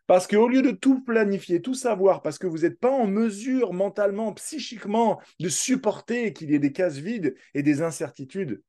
Parce 0.08 0.26
qu'au 0.26 0.48
lieu 0.48 0.62
de 0.62 0.72
tout 0.72 1.04
planifier, 1.04 1.62
tout 1.62 1.76
savoir, 1.76 2.22
parce 2.22 2.39
que 2.39 2.48
vous 2.48 2.60
n'êtes 2.60 2.80
pas 2.80 2.92
en 2.92 3.06
mesure 3.06 3.74
mentalement, 3.74 4.34
psychiquement 4.34 5.22
de 5.39 5.50
supporter 5.50 6.34
qu'il 6.34 6.50
y 6.50 6.56
ait 6.56 6.60
des 6.60 6.72
cases 6.72 6.98
vides 6.98 7.36
et 7.54 7.62
des 7.62 7.82
incertitudes, 7.82 8.63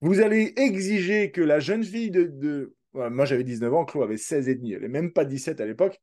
vous 0.00 0.20
allez 0.20 0.52
exiger 0.56 1.30
que 1.30 1.40
la 1.40 1.60
jeune 1.60 1.84
fille 1.84 2.10
de... 2.10 2.74
moi 2.92 3.24
j'avais 3.24 3.44
19 3.44 3.72
ans, 3.72 3.84
Chloé 3.84 4.04
avait 4.04 4.16
16 4.16 4.48
et 4.48 4.54
demi, 4.56 4.72
elle 4.72 4.82
n'est 4.82 4.88
même 4.88 5.12
pas 5.12 5.24
17 5.24 5.60
à 5.60 5.66
l'époque. 5.66 6.00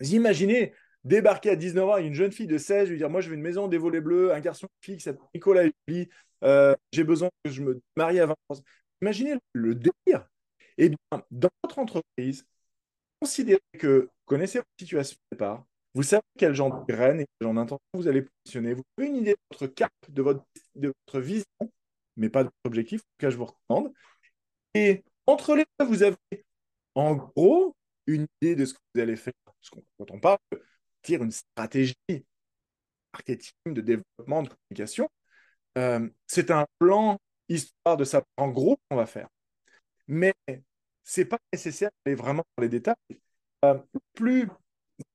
Vous 0.00 0.14
imaginez 0.14 0.72
débarquer 1.04 1.50
à 1.50 1.56
19 1.56 1.88
ans, 1.88 1.96
une 1.98 2.14
jeune 2.14 2.32
fille 2.32 2.46
de 2.46 2.58
16, 2.58 2.90
lui 2.90 2.98
dire 2.98 3.08
Moi, 3.08 3.20
je 3.20 3.28
veux 3.28 3.34
une 3.34 3.42
maison, 3.42 3.68
des 3.68 3.78
volets 3.78 4.00
bleus, 4.00 4.32
un 4.32 4.40
garçon 4.40 4.66
s'appelle 4.98 5.20
Nicolas 5.34 5.68
Julie, 5.88 6.08
euh, 6.42 6.74
j'ai 6.92 7.04
besoin 7.04 7.30
que 7.44 7.50
je 7.50 7.62
me 7.62 7.80
marie 7.96 8.20
à 8.20 8.26
20 8.26 8.34
ans. 8.50 8.54
Imaginez 9.02 9.36
le 9.52 9.74
délire. 9.74 10.28
Eh 10.78 10.90
bien, 10.90 11.24
dans 11.30 11.48
votre 11.62 11.78
entreprise, 11.78 12.46
considérez 13.20 13.60
que 13.78 14.02
vous 14.02 14.24
connaissez 14.26 14.58
votre 14.58 14.68
situation 14.78 15.16
de 15.30 15.36
départ, 15.36 15.66
vous 15.94 16.02
savez 16.02 16.22
quel 16.38 16.54
genre 16.54 16.84
de 16.84 16.92
graines 16.92 17.20
et 17.20 17.26
quel 17.26 17.46
genre 17.46 17.54
d'intention 17.54 17.80
vous 17.94 18.08
allez 18.08 18.22
positionner, 18.22 18.74
vous 18.74 18.82
avez 18.98 19.08
une 19.08 19.16
idée 19.16 19.32
de 19.32 19.38
votre 19.50 19.66
cap, 19.74 19.92
de 20.08 20.22
votre, 20.22 21.20
vision, 21.20 21.46
mais 22.16 22.28
pas 22.28 22.44
de 22.44 22.48
votre 22.48 22.66
objectif, 22.66 23.00
en 23.00 23.04
tout 23.04 23.16
cas, 23.18 23.30
je 23.30 23.36
vous 23.36 23.46
recommande. 23.46 23.92
Et 24.74 25.04
entre 25.26 25.56
les 25.56 25.64
deux, 25.78 25.86
vous 25.86 26.02
avez 26.02 26.16
en 26.94 27.14
gros 27.14 27.74
une 28.06 28.26
idée 28.42 28.56
de 28.56 28.64
ce 28.66 28.74
que 28.74 28.78
vous 28.94 29.00
allez 29.00 29.16
faire. 29.16 29.32
Parce 29.44 29.70
quand 29.70 30.10
on 30.10 30.20
parle 30.20 30.38
une 31.14 31.30
stratégie 31.30 31.94
marketing, 33.12 33.52
de 33.66 33.80
développement, 33.80 34.42
de 34.42 34.48
communication. 34.48 35.08
Euh, 35.78 36.08
c'est 36.26 36.50
un 36.50 36.66
plan 36.78 37.18
histoire 37.48 37.96
de 37.96 38.04
savoir 38.04 38.26
en 38.36 38.48
gros 38.48 38.78
qu'on 38.88 38.96
va 38.96 39.06
faire. 39.06 39.28
Mais 40.08 40.34
c'est 41.02 41.24
pas 41.24 41.38
nécessaire 41.52 41.90
d'aller 42.04 42.16
vraiment 42.16 42.44
dans 42.56 42.62
les 42.62 42.68
détails. 42.68 42.96
Euh, 43.64 43.78
plus 44.14 44.48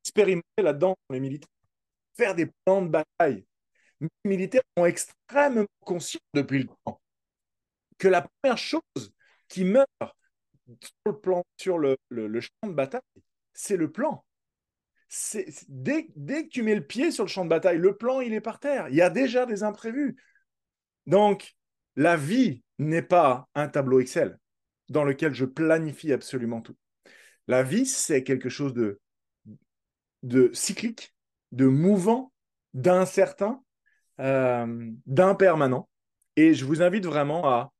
expérimenter 0.04 0.62
là-dedans 0.62 0.96
les 1.10 1.20
militaires, 1.20 1.50
faire 2.15 2.36
des 2.36 2.48
plans 2.65 2.82
de 2.82 2.89
bataille. 2.89 3.46
Les 4.02 4.10
militaires 4.26 4.63
sont 4.78 4.86
extrêmement 4.86 5.65
conscients 5.86 6.20
depuis 6.34 6.60
le 6.60 6.70
temps 6.86 7.00
que 7.98 8.08
la 8.08 8.28
première 8.41 8.58
chose 8.58 9.13
qui 9.48 9.63
meurt 9.63 9.88
sur 10.00 10.91
le, 11.06 11.20
plan, 11.20 11.44
sur 11.58 11.78
le, 11.78 11.98
le 12.10 12.41
champ 12.41 12.67
de 12.67 12.72
bataille, 12.72 13.02
c'est 13.54 13.78
le 13.78 13.91
plan 13.91 14.24
dès, 15.67 16.06
que 16.06 16.48
tu 16.48 16.63
mets 16.63 16.76
le 16.76 16.86
pied 16.86 17.12
sur 17.12 17.26
le 17.26 17.30
champ 17.30 17.44
de 17.44 17.50
bataille, 17.50 17.78
le 17.78 17.98
plan, 17.98 18.22
il 18.22 18.34
est 18.34 18.41
par 18.41 18.60
terre. 18.60 18.88
Il 18.89 18.96
y 18.96 19.02
a 19.02 19.10
déjà 19.10 19.46
des 19.46 19.63
imprévus. 19.63 20.15
Donc, 21.06 21.56
la 21.96 22.18
vie 22.18 22.64
n'est 22.80 23.02
pas 23.02 23.48
un 23.56 23.68
tableau 23.68 24.00
Excel 24.00 24.38
dans 24.90 25.04
lequel 25.04 25.34
je 25.34 25.46
planifie 25.46 26.12
absolument 26.12 26.62
tout. 26.62 26.76
La 27.48 27.64
vie, 27.64 27.86
c'est 27.86 28.24
quelque 28.24 28.50
chose 28.50 28.74
de, 28.74 29.00
de 30.24 30.52
cyclique, 30.54 31.16
de 31.52 31.66
mouvant, 31.66 32.32
d'incertain, 32.74 33.64
euh, 34.20 34.92
d'impermanent. 35.06 35.90
Et 36.36 36.54
je 36.54 36.66
vous 36.66 36.82
invite 36.82 37.06
vraiment 37.06 37.48
à 37.50 37.74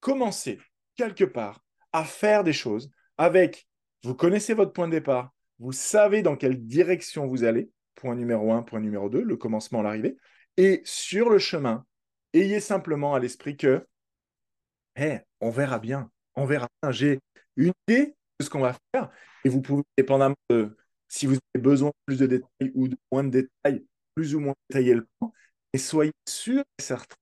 commencer 0.00 0.58
quelque 0.96 1.24
part 1.24 1.64
à 1.92 2.04
faire 2.04 2.42
des 2.44 2.52
choses 2.52 2.90
avec, 3.18 3.68
vous 4.02 4.14
connaissez 4.14 4.52
votre 4.52 4.72
point 4.72 4.88
de 4.88 4.92
départ, 4.92 5.32
vous 5.60 5.72
savez 5.72 6.22
dans 6.22 6.36
quelle 6.36 6.66
direction 6.66 7.26
vous 7.26 7.44
allez, 7.44 7.70
point 7.94 8.16
numéro 8.16 8.52
un, 8.52 8.62
point 8.62 8.80
numéro 8.80 9.08
deux, 9.08 9.22
le 9.22 9.36
commencement, 9.36 9.80
l'arrivée, 9.80 10.16
et 10.56 10.82
sur 10.84 11.30
le 11.30 11.38
chemin, 11.38 11.86
ayez 12.34 12.60
simplement 12.60 13.14
à 13.14 13.20
l'esprit 13.20 13.56
que, 13.56 13.86
hey, 14.96 15.20
on 15.40 15.50
verra 15.50 15.78
bien, 15.78 16.10
on 16.34 16.44
verra 16.44 16.68
bien, 16.82 16.92
j'ai 16.92 17.20
une 17.56 17.72
idée 17.88 18.14
de 18.38 18.44
ce 18.44 18.50
qu'on 18.50 18.60
va 18.60 18.76
faire, 18.94 19.10
et 19.44 19.48
vous 19.48 19.60
pouvez, 19.60 19.82
dépendamment 19.96 20.36
de 20.50 20.76
si 21.08 21.26
vous 21.26 21.36
avez 21.54 21.62
besoin 21.62 21.88
de 21.88 21.94
plus 22.06 22.18
de 22.18 22.26
détails 22.26 22.72
ou 22.74 22.88
de 22.88 22.96
moins 23.12 23.24
de 23.24 23.30
détails, 23.30 23.84
plus 24.14 24.34
ou 24.34 24.40
moins 24.40 24.54
détailler 24.68 24.94
le 24.94 25.06
plan, 25.18 25.32
et 25.72 25.78
soyez 25.78 26.12
sûr 26.28 26.62
et 26.78 26.82
certain 26.82 27.16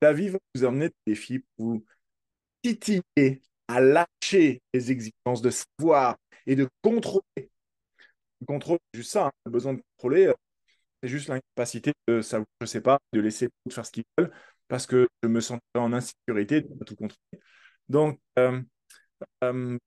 que 0.00 0.06
la 0.06 0.12
vie 0.12 0.28
va 0.28 0.38
vous 0.54 0.64
emmener 0.64 0.88
des 0.88 1.12
défis 1.12 1.40
pour 1.56 1.66
vous 1.66 1.84
titiller 2.62 3.42
à 3.68 3.80
lâcher 3.80 4.62
les 4.74 4.90
exigences 4.90 5.42
de 5.42 5.50
savoir 5.50 6.16
et 6.46 6.56
de 6.56 6.68
contrôler 6.82 7.50
contrôle, 8.44 8.78
c'est 8.92 9.00
juste 9.00 9.12
ça. 9.12 9.26
Hein. 9.26 9.32
Le 9.46 9.50
besoin 9.50 9.74
de 9.74 9.82
contrôler, 9.96 10.26
euh, 10.26 10.34
c'est 11.02 11.08
juste 11.08 11.28
l'incapacité 11.28 11.92
de 12.08 12.22
savoir, 12.22 12.46
je 12.60 12.66
sais 12.66 12.80
pas, 12.80 12.98
de 13.12 13.20
laisser 13.20 13.48
de 13.66 13.72
faire 13.72 13.84
ce 13.84 13.90
qu'ils 13.90 14.04
veulent 14.18 14.30
parce 14.68 14.86
que 14.86 15.08
je 15.22 15.28
me 15.28 15.40
sentirais 15.40 15.62
en 15.76 15.92
insécurité 15.92 16.62
de 16.62 16.84
tout 16.84 16.96
contrôler. 16.96 17.42
Donc, 17.88 18.18
euh, 18.38 18.60
euh, 19.44 19.78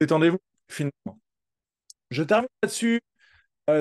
détendez-vous 0.00 0.38
finalement. 0.68 1.20
Je 2.10 2.22
termine 2.22 2.48
là-dessus 2.62 3.00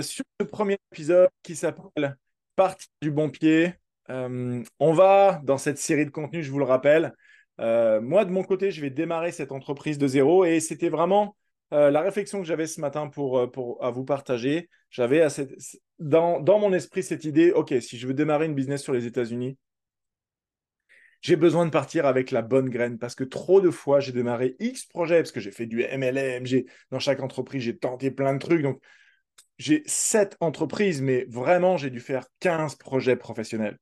sur 0.02 0.26
ce 0.40 0.46
premier 0.46 0.78
épisode 0.92 1.30
qui 1.44 1.56
s'appelle 1.56 2.18
Partie 2.56 2.88
du 3.02 3.12
bon 3.12 3.30
pied. 3.30 3.74
on 4.10 4.94
va, 4.94 5.42
dans 5.44 5.58
cette 5.58 5.78
série 5.78 6.06
de 6.06 6.12
contenus, 6.12 6.46
je 6.46 6.52
vous 6.52 6.60
le 6.60 6.66
rappelle, 6.66 7.14
moi 7.58 8.26
de 8.26 8.32
mon 8.32 8.44
côté, 8.44 8.72
je 8.72 8.82
vais 8.82 8.90
démarrer 8.90 9.32
cette 9.32 9.52
entreprise 9.52 9.98
de 9.98 10.08
zéro 10.08 10.46
et 10.46 10.60
c'était 10.60 10.90
vraiment 10.90 11.36
euh, 11.74 11.90
la 11.90 12.02
réflexion 12.02 12.40
que 12.40 12.46
j'avais 12.48 12.68
ce 12.68 12.80
matin 12.80 13.08
pour, 13.08 13.40
euh, 13.40 13.48
pour, 13.48 13.84
à 13.84 13.90
vous 13.90 14.06
partager, 14.06 14.70
j'avais 14.96 15.28
dans, 16.00 16.42
mon 16.58 16.72
esprit 16.72 17.04
cette 17.04 17.26
idée, 17.26 17.52
OK, 17.52 17.74
si 17.82 17.98
je 17.98 18.08
veux 18.08 18.14
démarrer 18.14 18.46
une 18.46 18.56
business 18.56 18.82
sur 18.82 18.94
les 18.94 19.06
États-Unis, 19.06 19.58
j'ai 21.20 21.36
besoin 21.36 21.66
de 21.66 21.70
partir 21.70 22.06
avec 22.06 22.32
la 22.32 22.42
bonne 22.42 22.70
graine 22.70 22.98
parce 22.98 23.14
que 23.14 23.26
trop 23.26 23.60
de 23.60 23.72
fois, 23.72 24.00
j'ai 24.00 24.14
démarré 24.14 24.56
X 24.60 24.86
projets 24.86 25.18
parce 25.18 25.34
que 25.34 25.42
j'ai 25.42 25.52
fait 25.52 25.66
du 25.66 25.82
MLM, 25.84 26.46
dans 26.92 27.00
chaque 27.00 27.20
entreprise, 27.20 27.64
j'ai 27.64 27.78
tenté 27.78 28.10
plein 28.10 28.34
de 28.36 28.40
trucs. 28.40 28.62
Donc, 28.62 28.82
j'ai 29.58 29.84
sept 29.86 30.38
entreprises, 30.40 31.02
mais 31.02 31.26
vraiment, 31.28 31.76
j'ai 31.76 31.90
dû 31.90 32.00
faire 32.00 32.26
15 32.40 32.76
projets 32.76 33.18
professionnels 33.18 33.78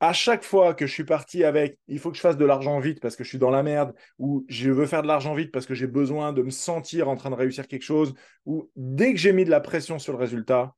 à 0.00 0.12
chaque 0.12 0.44
fois 0.44 0.74
que 0.74 0.86
je 0.86 0.92
suis 0.92 1.04
parti 1.04 1.44
avec 1.44 1.78
il 1.88 1.98
faut 1.98 2.10
que 2.10 2.16
je 2.16 2.22
fasse 2.22 2.36
de 2.36 2.44
l'argent 2.44 2.80
vite 2.80 3.00
parce 3.00 3.16
que 3.16 3.24
je 3.24 3.28
suis 3.28 3.38
dans 3.38 3.50
la 3.50 3.62
merde, 3.62 3.94
ou 4.18 4.44
je 4.48 4.70
veux 4.70 4.86
faire 4.86 5.02
de 5.02 5.06
l'argent 5.08 5.34
vite 5.34 5.52
parce 5.52 5.66
que 5.66 5.74
j'ai 5.74 5.86
besoin 5.86 6.32
de 6.32 6.42
me 6.42 6.50
sentir 6.50 7.08
en 7.08 7.16
train 7.16 7.30
de 7.30 7.34
réussir 7.34 7.68
quelque 7.68 7.82
chose, 7.82 8.14
ou 8.46 8.70
dès 8.76 9.12
que 9.12 9.18
j'ai 9.18 9.32
mis 9.32 9.44
de 9.44 9.50
la 9.50 9.60
pression 9.60 9.98
sur 9.98 10.12
le 10.12 10.18
résultat, 10.18 10.74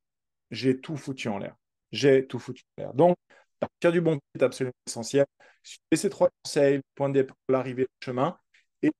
j'ai 0.50 0.80
tout 0.80 0.96
foutu 0.96 1.28
en 1.28 1.38
l'air. 1.38 1.54
J'ai 1.92 2.26
tout 2.26 2.38
foutu 2.38 2.62
en 2.78 2.82
l'air. 2.82 2.94
Donc, 2.94 3.16
partir 3.62 3.92
du 3.92 4.00
bon 4.00 4.16
pied 4.16 4.40
est 4.40 4.42
absolument 4.42 4.74
essentiel. 4.86 5.26
Suivez 5.62 5.96
ces 5.96 6.10
trois 6.10 6.28
conseils, 6.42 6.80
point 6.94 7.08
de 7.08 7.14
départ, 7.14 7.36
l'arrivée, 7.48 7.82
le 7.82 8.04
chemin. 8.04 8.36
Et 8.82 8.90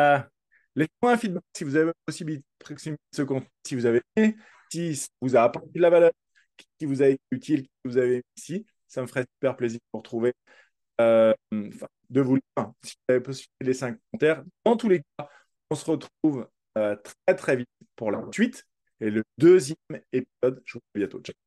euh, 0.00 0.18
laissez-moi 0.74 1.12
un 1.12 1.16
feedback 1.18 1.42
si 1.56 1.64
vous 1.64 1.76
avez 1.76 1.86
la 1.86 1.92
possibilité 2.06 2.44
de 2.70 2.96
ce 3.12 3.22
contenu, 3.22 3.48
si 3.66 3.74
vous 3.74 3.86
avez 3.86 4.02
si 4.72 5.06
vous 5.20 5.36
a 5.36 5.42
apporté 5.42 5.70
de 5.74 5.80
la 5.80 5.90
valeur, 5.90 6.10
qui 6.78 6.86
vous 6.86 7.02
a 7.02 7.08
été 7.08 7.22
utile, 7.30 7.62
qui 7.62 7.70
vous 7.84 7.98
avez 7.98 8.22
ici. 8.36 8.66
Ça 8.88 9.02
me 9.02 9.06
ferait 9.06 9.26
super 9.36 9.56
plaisir 9.56 9.78
de 9.78 9.84
vous 9.92 9.98
retrouver, 9.98 10.32
euh, 11.00 11.34
de 11.52 12.20
vous 12.20 12.36
lire, 12.36 12.72
si 12.82 12.94
vous 12.94 13.14
avez 13.14 13.20
possibilité 13.20 13.64
les 13.64 13.74
cinq 13.74 13.98
commentaires. 14.10 14.44
Dans 14.64 14.76
tous 14.76 14.88
les 14.88 15.02
cas, 15.18 15.28
on 15.70 15.74
se 15.74 15.84
retrouve 15.90 16.48
euh, 16.78 16.96
très 16.96 17.34
très 17.36 17.56
vite 17.56 17.68
pour 17.96 18.10
la 18.10 18.22
suite 18.32 18.64
et 19.00 19.10
le 19.10 19.22
deuxième 19.38 19.76
épisode. 20.12 20.62
Je 20.64 20.74
vous 20.74 20.80
dis 20.94 21.02
à 21.02 21.06
bientôt. 21.06 21.20
Ciao. 21.20 21.45